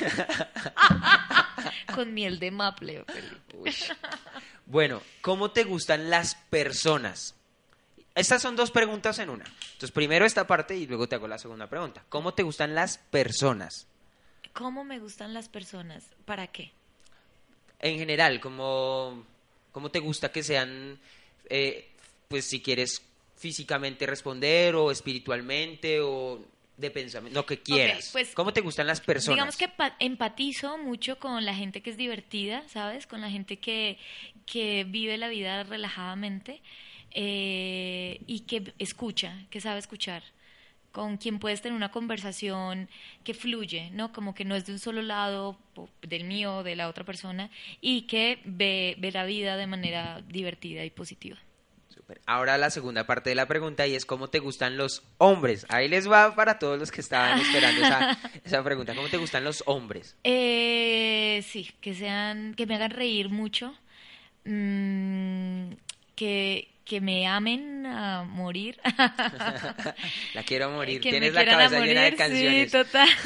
[1.96, 3.58] Con miel de maple, Felipe.
[3.58, 3.76] Uy.
[4.66, 7.36] Bueno, ¿cómo te gustan las personas?
[8.16, 9.46] Estas son dos preguntas en una.
[9.46, 12.04] Entonces, primero esta parte y luego te hago la segunda pregunta.
[12.10, 13.88] ¿Cómo te gustan las personas?
[14.54, 16.06] ¿Cómo me gustan las personas?
[16.26, 16.72] ¿Para qué?
[17.80, 19.26] En general, ¿cómo,
[19.72, 21.00] cómo te gusta que sean,
[21.50, 21.90] eh,
[22.28, 23.02] pues si quieres
[23.36, 26.40] físicamente responder o espiritualmente o
[26.78, 28.10] de pensamiento, lo que quieras?
[28.14, 29.36] pues, ¿Cómo te gustan las personas?
[29.36, 33.08] Digamos que pa- empatizo mucho con la gente que es divertida, ¿sabes?
[33.08, 33.98] Con la gente que,
[34.46, 36.62] que vive la vida relajadamente
[37.14, 40.24] eh, y que escucha, que sabe escuchar.
[40.92, 42.88] Con quien puedes tener una conversación
[43.24, 44.14] que fluye, ¿no?
[44.14, 45.58] Como que no es de un solo lado,
[46.04, 47.50] del mío, de la otra persona,
[47.82, 51.40] y que ve, ve la vida de manera divertida y positiva.
[52.26, 55.66] Ahora la segunda parte de la pregunta y es ¿cómo te gustan los hombres?
[55.70, 58.96] Ahí les va para todos los que estaban esperando esa, esa pregunta.
[58.96, 60.16] ¿Cómo te gustan los hombres?
[60.24, 63.74] Eh, sí, que sean, que me hagan reír mucho,
[64.46, 65.74] mm,
[66.16, 68.80] que, que me amen a morir.
[70.34, 71.02] La quiero morir.
[71.02, 72.72] que Tienes la cabeza llena de canciones.
[72.72, 73.10] Sí, total.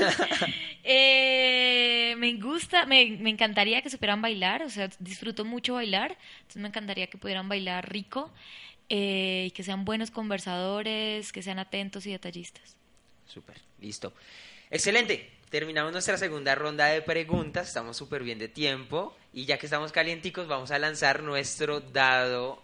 [0.89, 6.61] Eh, me gusta, me, me encantaría que supieran bailar, o sea, disfruto mucho bailar, entonces
[6.61, 8.31] me encantaría que pudieran bailar rico
[8.87, 12.77] eh, y que sean buenos conversadores, que sean atentos y detallistas.
[13.25, 14.13] Súper, listo.
[14.71, 15.29] Excelente.
[15.49, 17.67] Terminamos nuestra segunda ronda de preguntas.
[17.67, 19.15] Estamos súper bien de tiempo.
[19.33, 22.63] Y ya que estamos calienticos, vamos a lanzar nuestro dado.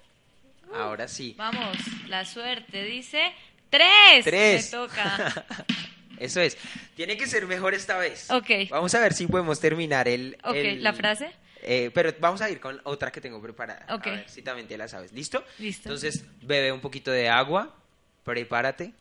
[0.76, 1.36] Ahora sí.
[1.38, 3.32] Vamos, la suerte dice
[3.70, 4.24] tres.
[4.24, 4.66] Tres.
[4.72, 5.46] Me toca.
[6.20, 6.58] Eso es.
[6.96, 8.30] Tiene que ser mejor esta vez.
[8.32, 8.50] Ok.
[8.70, 10.38] Vamos a ver si podemos terminar el.
[10.44, 11.32] Ok, el- ¿la frase?
[11.66, 13.86] Eh, pero vamos a ir con otra que tengo preparada.
[13.94, 14.08] Ok.
[14.08, 15.12] A ver si también te la sabes.
[15.14, 15.44] ¿Listo?
[15.60, 15.90] Listo.
[15.90, 17.76] Entonces, bebe un poquito de agua.
[18.24, 18.94] Prepárate.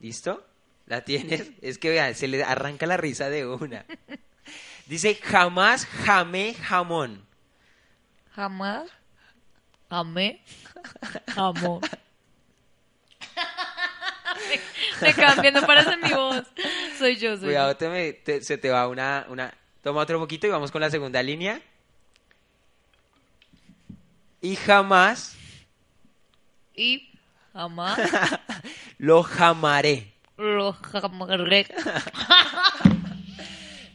[0.00, 0.46] ¿Listo?
[0.86, 1.50] ¿La tienes?
[1.62, 3.84] Es que vean, se le arranca la risa de una.
[4.86, 7.24] Dice, jamás jamé jamón.
[8.34, 8.90] Jamás.
[9.98, 10.40] Amé.
[11.36, 11.80] Amor.
[15.00, 16.42] me, me cambian, no parece mi voz.
[16.98, 19.54] Soy yo, soy Cuidado, te me- te- se te va una, una...
[19.82, 21.60] Toma otro poquito y vamos con la segunda línea.
[24.40, 26.82] Y jamás yo.
[26.82, 27.08] Y
[27.52, 27.98] jamás
[28.98, 30.12] lo jamaré.
[30.36, 31.66] lo jamaré.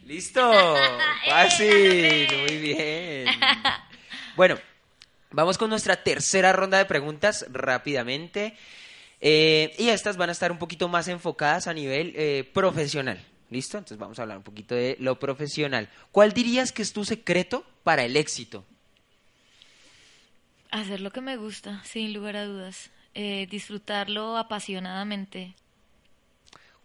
[0.06, 0.42] Listo,
[1.30, 3.28] fácil, muy bien.
[4.36, 4.58] Bueno,
[5.32, 8.56] vamos con nuestra tercera ronda de preguntas rápidamente.
[9.22, 13.24] Eh, y estas van a estar un poquito más enfocadas a nivel eh, profesional.
[13.50, 13.78] ¿Listo?
[13.78, 15.90] Entonces vamos a hablar un poquito de lo profesional.
[16.12, 18.64] ¿Cuál dirías que es tu secreto para el éxito?
[20.72, 22.92] Hacer lo que me gusta, sin lugar a dudas.
[23.16, 25.56] Eh, disfrutarlo apasionadamente.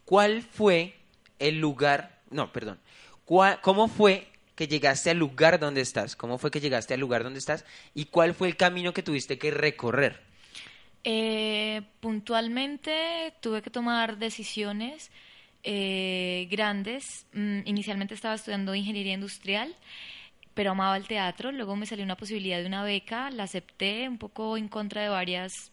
[0.06, 0.96] ¿Cuál fue
[1.38, 2.80] el lugar, no, perdón,
[3.26, 6.16] ¿Cuál- ¿cómo fue que llegaste al lugar donde estás?
[6.16, 7.64] ¿Cómo fue que llegaste al lugar donde estás?
[7.94, 10.20] ¿Y cuál fue el camino que tuviste que recorrer?
[11.04, 15.10] Eh, puntualmente tuve que tomar decisiones
[15.62, 17.26] eh, grandes.
[17.32, 19.74] Mm, inicialmente estaba estudiando ingeniería industrial,
[20.54, 21.52] pero amaba el teatro.
[21.52, 25.08] Luego me salió una posibilidad de una beca, la acepté un poco en contra de
[25.08, 25.72] varias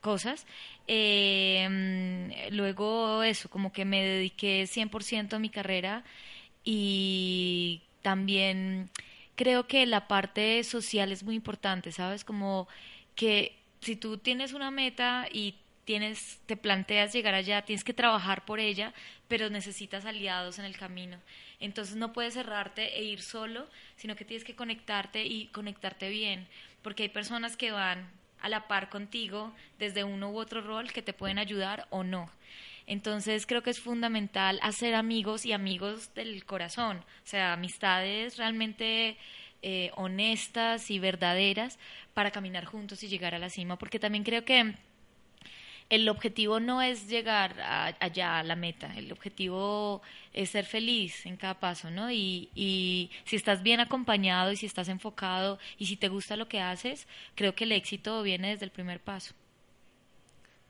[0.00, 0.46] cosas.
[0.86, 6.04] Eh, mm, luego eso, como que me dediqué 100% a mi carrera
[6.64, 8.90] y también
[9.36, 12.24] creo que la parte social es muy importante, ¿sabes?
[12.24, 12.68] Como
[13.14, 18.44] que si tú tienes una meta y tienes, te planteas llegar allá, tienes que trabajar
[18.44, 18.92] por ella,
[19.28, 21.18] pero necesitas aliados en el camino.
[21.60, 26.46] Entonces no puedes cerrarte e ir solo, sino que tienes que conectarte y conectarte bien,
[26.82, 31.02] porque hay personas que van a la par contigo desde uno u otro rol que
[31.02, 32.30] te pueden ayudar o no.
[32.86, 39.16] Entonces creo que es fundamental hacer amigos y amigos del corazón, o sea, amistades realmente
[39.62, 41.78] eh, honestas y verdaderas
[42.14, 44.74] para caminar juntos y llegar a la cima, porque también creo que
[45.88, 47.60] el objetivo no es llegar
[48.00, 50.00] allá a la meta, el objetivo
[50.32, 52.10] es ser feliz en cada paso, ¿no?
[52.10, 56.48] Y, y si estás bien acompañado y si estás enfocado y si te gusta lo
[56.48, 59.34] que haces, creo que el éxito viene desde el primer paso.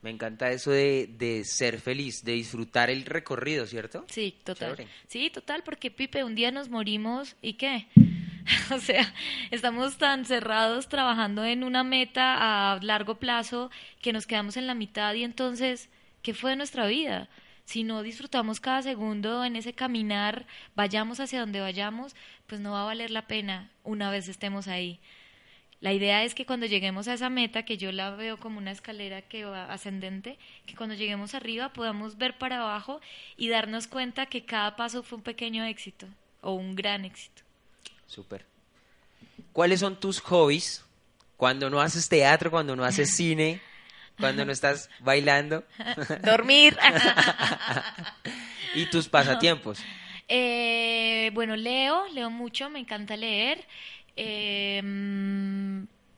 [0.03, 4.05] Me encanta eso de, de ser feliz, de disfrutar el recorrido, ¿cierto?
[4.09, 4.75] Sí, total.
[4.75, 4.89] Chévere.
[5.07, 7.87] Sí, total, porque Pipe, un día nos morimos y qué?
[8.75, 9.13] o sea,
[9.49, 14.75] estamos tan cerrados trabajando en una meta a largo plazo que nos quedamos en la
[14.75, 15.89] mitad y entonces,
[16.21, 17.29] ¿qué fue de nuestra vida?
[17.63, 20.45] Si no disfrutamos cada segundo en ese caminar,
[20.75, 22.13] vayamos hacia donde vayamos,
[22.45, 24.99] pues no va a valer la pena una vez estemos ahí.
[25.83, 28.71] La idea es que cuando lleguemos a esa meta, que yo la veo como una
[28.71, 33.01] escalera que va ascendente, que cuando lleguemos arriba podamos ver para abajo
[33.35, 36.07] y darnos cuenta que cada paso fue un pequeño éxito
[36.39, 37.41] o un gran éxito.
[38.07, 38.45] Súper.
[39.51, 40.85] ¿Cuáles son tus hobbies
[41.35, 43.59] cuando no haces teatro, cuando no haces cine,
[44.17, 45.65] cuando no estás bailando?
[46.23, 46.77] Dormir.
[48.73, 49.79] y tus pasatiempos.
[50.29, 53.65] Eh, bueno, leo, leo mucho, me encanta leer.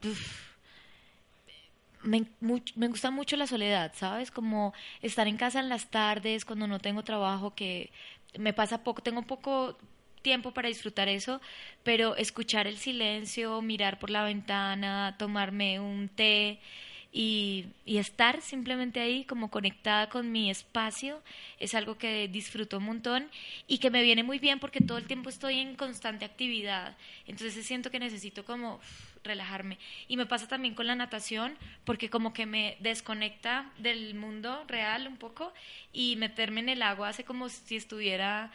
[0.04, 0.56] Uf,
[2.04, 2.26] me,
[2.76, 4.30] me gusta mucho la soledad, ¿sabes?
[4.32, 7.92] Como estar en casa en las tardes, cuando no tengo trabajo, que
[8.38, 9.78] me pasa poco, tengo poco
[10.22, 11.42] tiempo para disfrutar eso,
[11.84, 16.60] pero escuchar el silencio, mirar por la ventana, tomarme un té
[17.18, 21.22] y, estar simplemente ahí como conectada con mi espacio
[21.60, 23.30] es algo que disfruto un montón
[23.68, 26.98] y que me viene muy bien porque todo el tiempo estoy en constante actividad.
[27.26, 28.82] Entonces siento que necesito como
[29.24, 29.78] relajarme.
[30.10, 35.08] Y me pasa también con la natación porque como que me desconecta del mundo real
[35.08, 35.54] un poco
[35.94, 38.52] y meterme en el agua hace como si estuviera,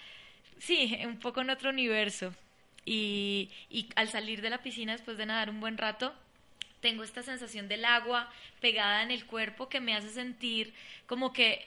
[0.59, 2.35] sí, un poco en otro universo.
[2.85, 3.49] Y
[3.97, 6.13] al salir de la piscina después de nadar un buen rato,
[6.81, 10.72] tengo esta sensación del agua pegada en el cuerpo que me hace sentir
[11.07, 11.64] como que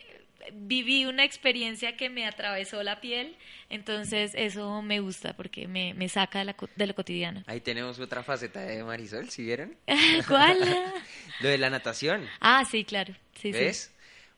[0.53, 3.35] viví una experiencia que me atravesó la piel,
[3.69, 7.43] entonces eso me gusta porque me, me saca de, la de lo cotidiano.
[7.47, 9.75] Ahí tenemos otra faceta de Marisol, ¿sí vieron?
[10.27, 10.59] ¿Cuál?
[11.39, 12.27] Lo de la natación.
[12.39, 13.13] Ah, sí, claro.
[13.35, 13.59] Sí, sí.
[13.59, 13.91] ¿Ves?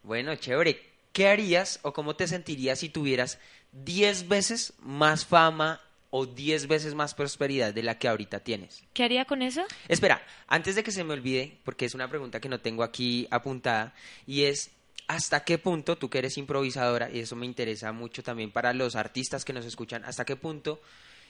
[0.03, 0.81] Bueno, chévere.
[1.11, 3.39] ¿Qué harías o cómo te sentirías si tuvieras
[3.71, 8.83] 10 veces más fama o 10 veces más prosperidad de la que ahorita tienes?
[8.93, 9.63] ¿Qué haría con eso?
[9.87, 13.27] Espera, antes de que se me olvide, porque es una pregunta que no tengo aquí
[13.31, 13.93] apuntada,
[14.27, 14.71] y es,
[15.07, 18.95] ¿hasta qué punto, tú que eres improvisadora, y eso me interesa mucho también para los
[18.95, 20.81] artistas que nos escuchan, ¿hasta qué punto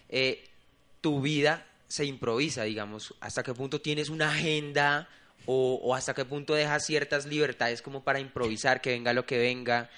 [0.10, 0.44] eh,
[1.02, 3.14] tu vida se improvisa, digamos?
[3.20, 5.08] ¿Hasta qué punto tienes una agenda
[5.46, 9.90] o, hasta qué punto dejas ciertas libertades como para improvisar, que venga lo que venga?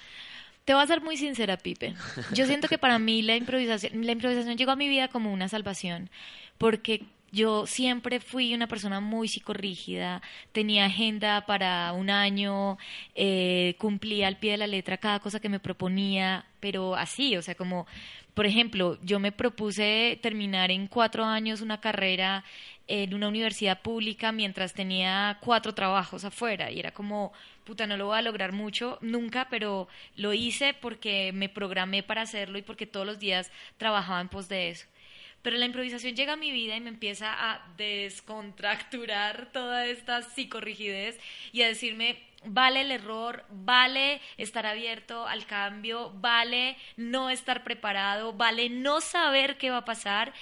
[0.64, 1.94] Te voy a ser muy sincera, Pipe.
[2.34, 5.48] Yo siento que para mí la improvisación, la improvisación llegó a mi vida como una
[5.48, 6.10] salvación,
[6.58, 10.22] porque yo siempre fui una persona muy psicorrígida,
[10.52, 12.78] tenía agenda para un año,
[13.14, 17.42] eh, cumplía al pie de la letra cada cosa que me proponía, pero así, o
[17.42, 17.86] sea, como,
[18.34, 22.44] por ejemplo, yo me propuse terminar en cuatro años una carrera
[22.86, 27.32] en una universidad pública mientras tenía cuatro trabajos afuera y era como,
[27.64, 32.22] puta, no lo voy a lograr mucho nunca, pero lo hice porque me programé para
[32.22, 34.86] hacerlo y porque todos los días trabajaba en pos de eso.
[35.42, 41.18] Pero la improvisación llega a mi vida y me empieza a descontracturar toda esta psicorrigidez
[41.52, 48.32] y a decirme, vale el error, vale estar abierto al cambio, vale no estar preparado,
[48.32, 50.32] vale no saber qué va a pasar.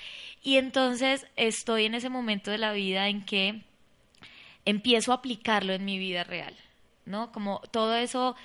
[0.42, 3.62] Y entonces estoy en ese momento de la vida en que
[4.64, 6.55] empiezo a aplicarlo en mi vida real,
[7.05, 7.32] ¿no?
[7.32, 8.36] Como todo eso,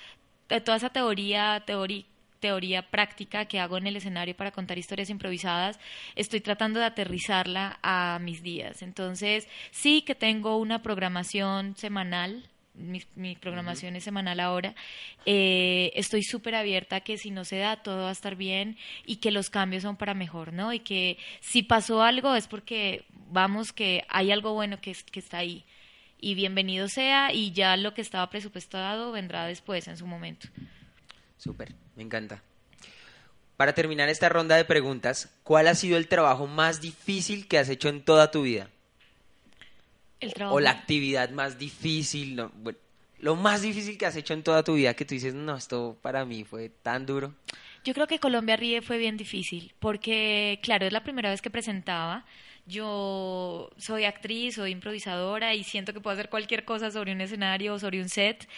[0.48, 2.04] eh, toda esa teoría, teoría
[2.42, 5.78] teoría práctica que hago en el escenario para contar historias improvisadas,
[6.16, 8.82] estoy tratando de aterrizarla a mis días.
[8.82, 12.42] Entonces, sí que tengo una programación semanal,
[12.74, 14.74] mi, mi programación es semanal ahora,
[15.24, 18.76] eh, estoy súper abierta a que si no se da todo va a estar bien
[19.06, 20.72] y que los cambios son para mejor, ¿no?
[20.72, 25.38] Y que si pasó algo es porque, vamos, que hay algo bueno que, que está
[25.38, 25.64] ahí.
[26.18, 30.48] Y bienvenido sea y ya lo que estaba presupuestado vendrá después en su momento.
[31.42, 32.40] Súper, me encanta.
[33.56, 37.68] Para terminar esta ronda de preguntas, ¿cuál ha sido el trabajo más difícil que has
[37.68, 38.70] hecho en toda tu vida?
[40.20, 40.54] El trabajo.
[40.54, 42.78] O la actividad más difícil, no, bueno,
[43.18, 45.98] lo más difícil que has hecho en toda tu vida que tú dices, no, esto
[46.00, 47.34] para mí fue tan duro.
[47.84, 51.50] Yo creo que Colombia Ríe fue bien difícil, porque, claro, es la primera vez que
[51.50, 52.24] presentaba.
[52.64, 57.74] Yo soy actriz, soy improvisadora y siento que puedo hacer cualquier cosa sobre un escenario
[57.74, 58.48] o sobre un set,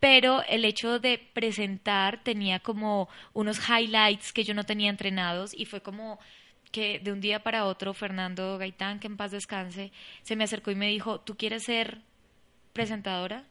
[0.00, 5.64] pero el hecho de presentar tenía como unos highlights que yo no tenía entrenados y
[5.64, 6.18] fue como
[6.72, 9.92] que de un día para otro Fernando Gaitán, que en paz descanse,
[10.22, 12.02] se me acercó y me dijo, ¿tú quieres ser
[12.72, 13.44] presentadora?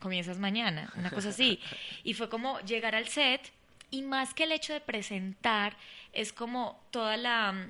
[0.00, 1.60] Comienzas mañana, una cosa así.
[2.02, 3.52] Y fue como llegar al set
[3.90, 5.76] y más que el hecho de presentar,
[6.12, 7.68] es como toda la...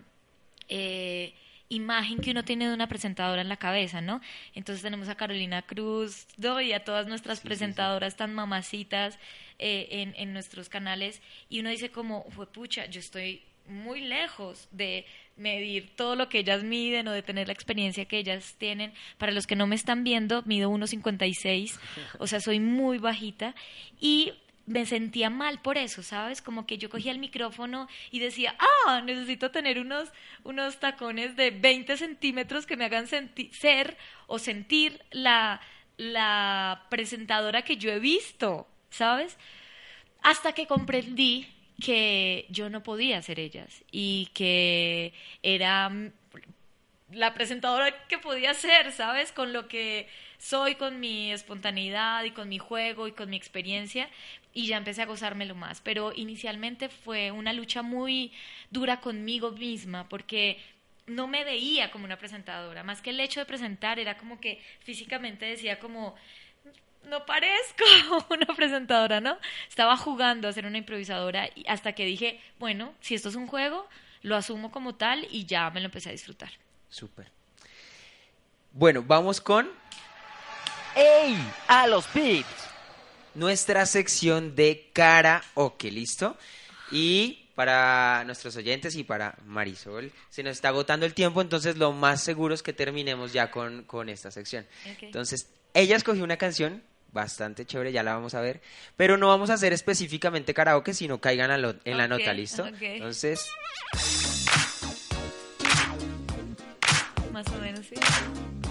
[0.68, 1.34] eh,
[1.68, 4.20] imagen que uno tiene de una presentadora en la cabeza, ¿no?
[4.54, 6.60] Entonces tenemos a Carolina Cruz ¿no?
[6.60, 9.18] y a todas nuestras presentadoras tan mamacitas
[9.58, 14.68] eh, en, en nuestros canales y uno dice como, fue pucha, yo estoy muy lejos
[14.72, 15.06] de
[15.36, 18.92] medir todo lo que ellas miden o de tener la experiencia que ellas tienen.
[19.18, 21.78] Para los que no me están viendo, mido 1,56,
[22.18, 23.54] o sea, soy muy bajita
[24.00, 24.32] y
[24.66, 26.40] me sentía mal por eso, ¿sabes?
[26.40, 30.10] Como que yo cogía el micrófono y decía, ah, necesito tener unos,
[30.42, 33.96] unos tacones de 20 centímetros que me hagan ser
[34.26, 35.60] o sentir la,
[35.96, 39.36] la presentadora que yo he visto, ¿sabes?
[40.22, 41.46] Hasta que comprendí
[41.82, 45.12] que yo no podía ser ellas y que
[45.42, 45.90] era
[47.10, 49.32] la presentadora que podía ser, ¿sabes?
[49.32, 50.08] Con lo que
[50.44, 54.10] soy, con mi espontaneidad y con mi juego y con mi experiencia.
[54.52, 55.80] Y ya empecé a gozármelo más.
[55.80, 58.30] Pero inicialmente fue una lucha muy
[58.70, 60.58] dura conmigo misma porque
[61.06, 62.82] no me veía como una presentadora.
[62.82, 66.14] Más que el hecho de presentar, era como que físicamente decía como,
[67.08, 67.84] no parezco
[68.28, 69.38] una presentadora, ¿no?
[69.66, 73.88] Estaba jugando a ser una improvisadora hasta que dije, bueno, si esto es un juego,
[74.20, 76.50] lo asumo como tal y ya me lo empecé a disfrutar.
[76.90, 77.32] Súper.
[78.72, 79.70] Bueno, vamos con
[80.96, 81.36] ¡Ey!
[81.68, 82.46] ¡A los pips!
[83.34, 86.36] nuestra sección de karaoke, ¿listo?
[86.92, 91.90] Y para nuestros oyentes y para Marisol, se nos está agotando el tiempo, entonces lo
[91.92, 94.64] más seguro es que terminemos ya con, con esta sección.
[95.00, 98.60] Entonces, ella escogió una canción bastante chévere, ya la vamos a ver,
[98.96, 102.64] pero no vamos a hacer específicamente karaoke, sino caigan a lo- en la nota, ¿listo?
[102.80, 103.40] Entonces,
[107.32, 107.96] Más o menos, sí.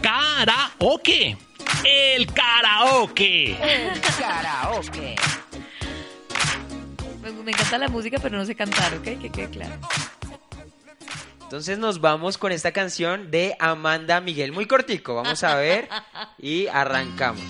[0.01, 1.38] Karaoke.
[1.84, 3.57] El karaoke.
[4.17, 5.15] ¡Karaoke!
[7.21, 9.03] Me, me encanta la música, pero no sé cantar, ¿ok?
[9.03, 9.75] Que quede claro.
[11.41, 15.88] entonces nos vamos con esta canción de Amanda Miguel, muy cortico, vamos a ver
[16.38, 17.43] y arrancamos.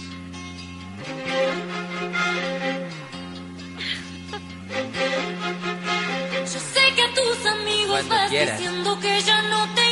[6.45, 8.59] Yo sé que a tus amigos Cuando vas quieras.
[8.59, 9.82] diciendo que ya no te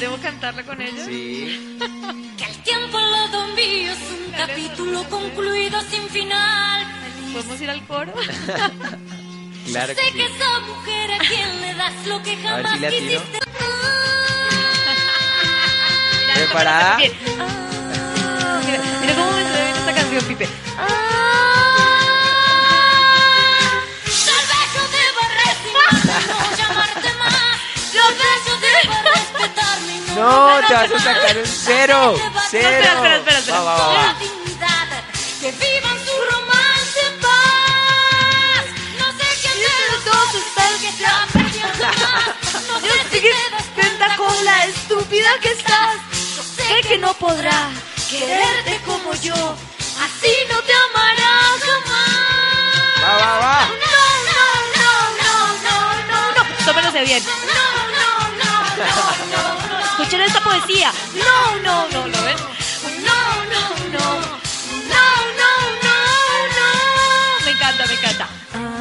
[0.00, 1.04] ¿Debo cantarla con ella?
[1.06, 1.78] Sí.
[2.36, 6.84] Que el tiempo lado mío es un capítulo concluido sin final.
[7.02, 7.32] feliz.
[7.34, 8.12] ¿Podemos ir al coro?
[9.66, 10.32] Claro sé que que sí.
[10.36, 13.38] esa mujer a quien le das lo que A ver jamás si quisiste.
[16.34, 16.98] ¿Preparada?
[18.66, 20.48] Mira, mira cómo me suena esta canción, Pipe.
[20.78, 21.25] Ah,
[30.16, 32.14] no te vas a sacar un cero.
[32.50, 32.68] Cero.
[32.68, 33.60] espera, espera, espera.
[33.60, 34.16] Va, va, va,
[35.40, 38.64] que vivan su romance en paz.
[38.98, 40.90] No sé qué hacer, todo su tal que
[41.32, 42.68] perdido más.
[42.68, 43.30] No sé si te
[43.74, 45.96] cuenta con la estúpida que estás.
[46.56, 47.70] Sé que no podrá
[48.10, 49.34] quererte como yo.
[49.34, 51.32] así no te amará
[51.66, 53.02] jamás.
[53.02, 53.60] Va, va, va.
[53.66, 54.46] No, no,
[54.76, 54.90] no,
[55.22, 55.76] no, no,
[56.10, 56.64] no, no.
[56.64, 57.22] Tómense bien.
[57.24, 57.62] No,
[57.96, 58.08] no,
[58.40, 59.65] no, no, no,
[59.96, 60.02] no.
[60.04, 60.92] Escuchen esta poesía.
[61.14, 62.36] No, no, no, ¿lo ven?
[63.04, 64.20] No, no, no.
[64.88, 65.04] No,
[65.38, 65.50] no,
[65.82, 65.96] no,
[66.56, 67.44] no.
[67.44, 68.28] Me encanta, me encanta.
[68.52, 68.76] Ah.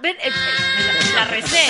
[0.00, 1.66] Ven, eh, eh, la, recé.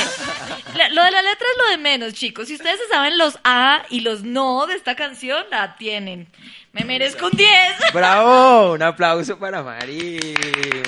[0.91, 2.49] Lo de la letra es lo de menos, chicos.
[2.49, 6.29] Si ustedes saben los A y los no de esta canción, la tienen.
[6.77, 7.49] Me merezco un 10.
[7.95, 10.35] Bravo, un aplauso para Mari.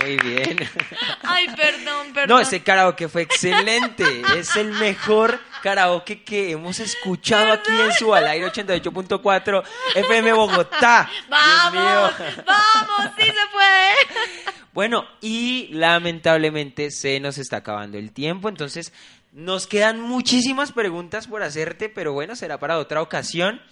[0.03, 0.59] Muy bien.
[1.22, 2.28] Ay, perdón, perdón.
[2.28, 4.05] No, ese karaoke fue excelente.
[4.36, 9.64] Es el mejor karaoke que hemos escuchado aquí en su al aire 88.4
[9.95, 11.11] FM Bogotá.
[11.30, 12.12] Vamos,
[12.45, 14.55] vamos, sí se puede.
[14.74, 18.93] Bueno, y lamentablemente se nos está acabando el tiempo, entonces
[19.32, 23.62] nos quedan muchísimas preguntas por hacerte, pero bueno, será para otra ocasión.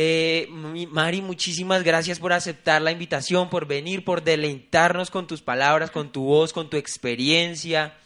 [0.00, 0.46] Eh,
[0.92, 6.12] Mari, muchísimas gracias por aceptar la invitación, por venir, por deleitarnos con tus palabras, con
[6.12, 7.96] tu voz, con tu experiencia.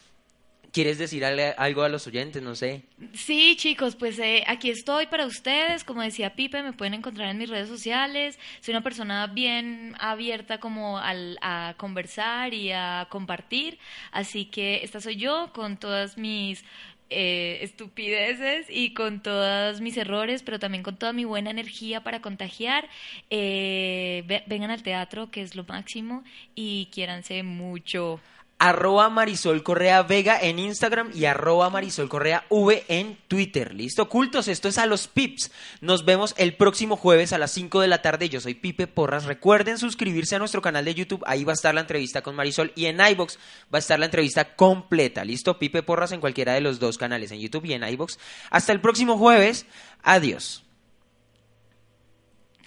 [0.72, 2.42] ¿Quieres decir algo a los oyentes?
[2.42, 2.84] No sé.
[3.12, 5.84] Sí, chicos, pues eh, aquí estoy para ustedes.
[5.84, 8.38] Como decía Pipe, me pueden encontrar en mis redes sociales.
[8.62, 13.78] Soy una persona bien abierta como al, a conversar y a compartir.
[14.12, 16.64] Así que esta soy yo con todas mis
[17.12, 22.20] eh, estupideces y con todos mis errores, pero también con toda mi buena energía para
[22.22, 22.88] contagiar.
[23.30, 28.20] Eh, ve- vengan al teatro, que es lo máximo, y quiéranse mucho.
[28.62, 33.74] Arroba Marisol Correa Vega en Instagram y arroba Marisol Correa V en Twitter.
[33.74, 34.08] ¿Listo?
[34.08, 35.50] Cultos, esto es a los Pips.
[35.80, 38.28] Nos vemos el próximo jueves a las 5 de la tarde.
[38.28, 39.24] Yo soy Pipe Porras.
[39.24, 41.24] Recuerden suscribirse a nuestro canal de YouTube.
[41.26, 43.36] Ahí va a estar la entrevista con Marisol y en iBox
[43.72, 45.24] va a estar la entrevista completa.
[45.24, 45.58] ¿Listo?
[45.58, 48.18] Pipe Porras en cualquiera de los dos canales, en YouTube y en iBox.
[48.50, 49.66] Hasta el próximo jueves.
[50.02, 50.64] Adiós.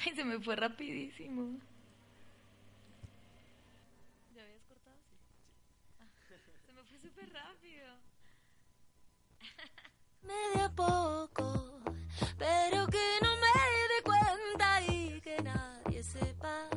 [0.05, 1.57] Ay, se me fue rapidísimo.
[4.35, 4.97] ¿Ya habías cortado?
[5.09, 5.15] Sí.
[5.99, 6.05] Ah,
[6.65, 7.87] se me fue súper rápido.
[10.35, 11.81] Medio poco,
[12.37, 13.55] pero que no me
[13.91, 16.67] dé cuenta y que nadie sepa.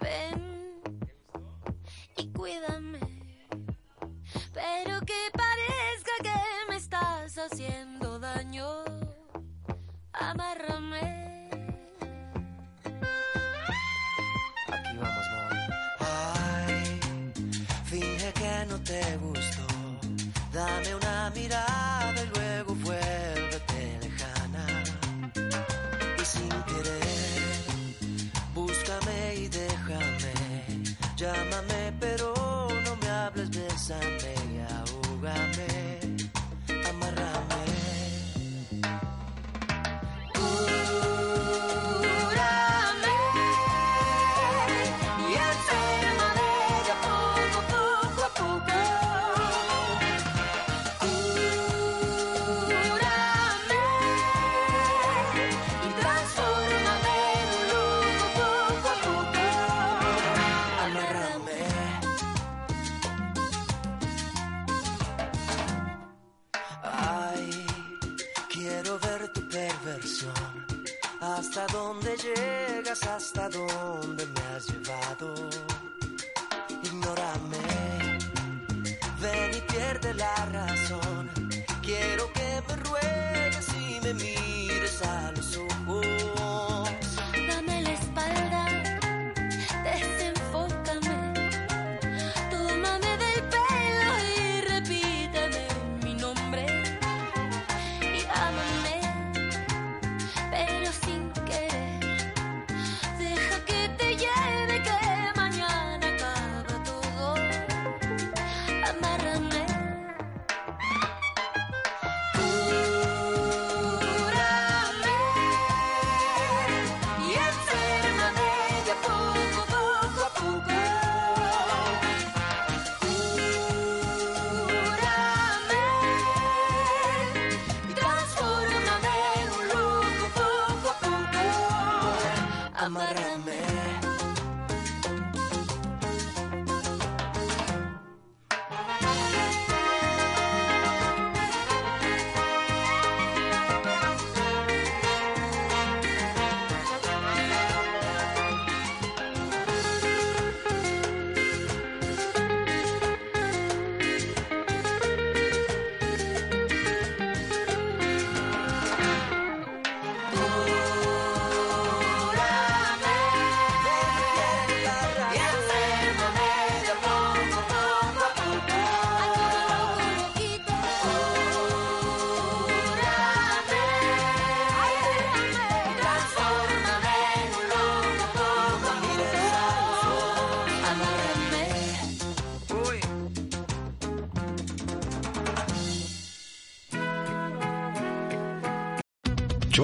[0.00, 0.80] Ven
[2.16, 3.00] y cuídame,
[4.52, 8.84] pero que parezca que me estás haciendo daño.
[10.12, 11.48] Amárrame.
[14.68, 15.26] Aquí vamos,
[16.00, 17.00] Ay,
[17.84, 19.61] finge que no te gustó.
[20.52, 22.74] Dame una mirada y luego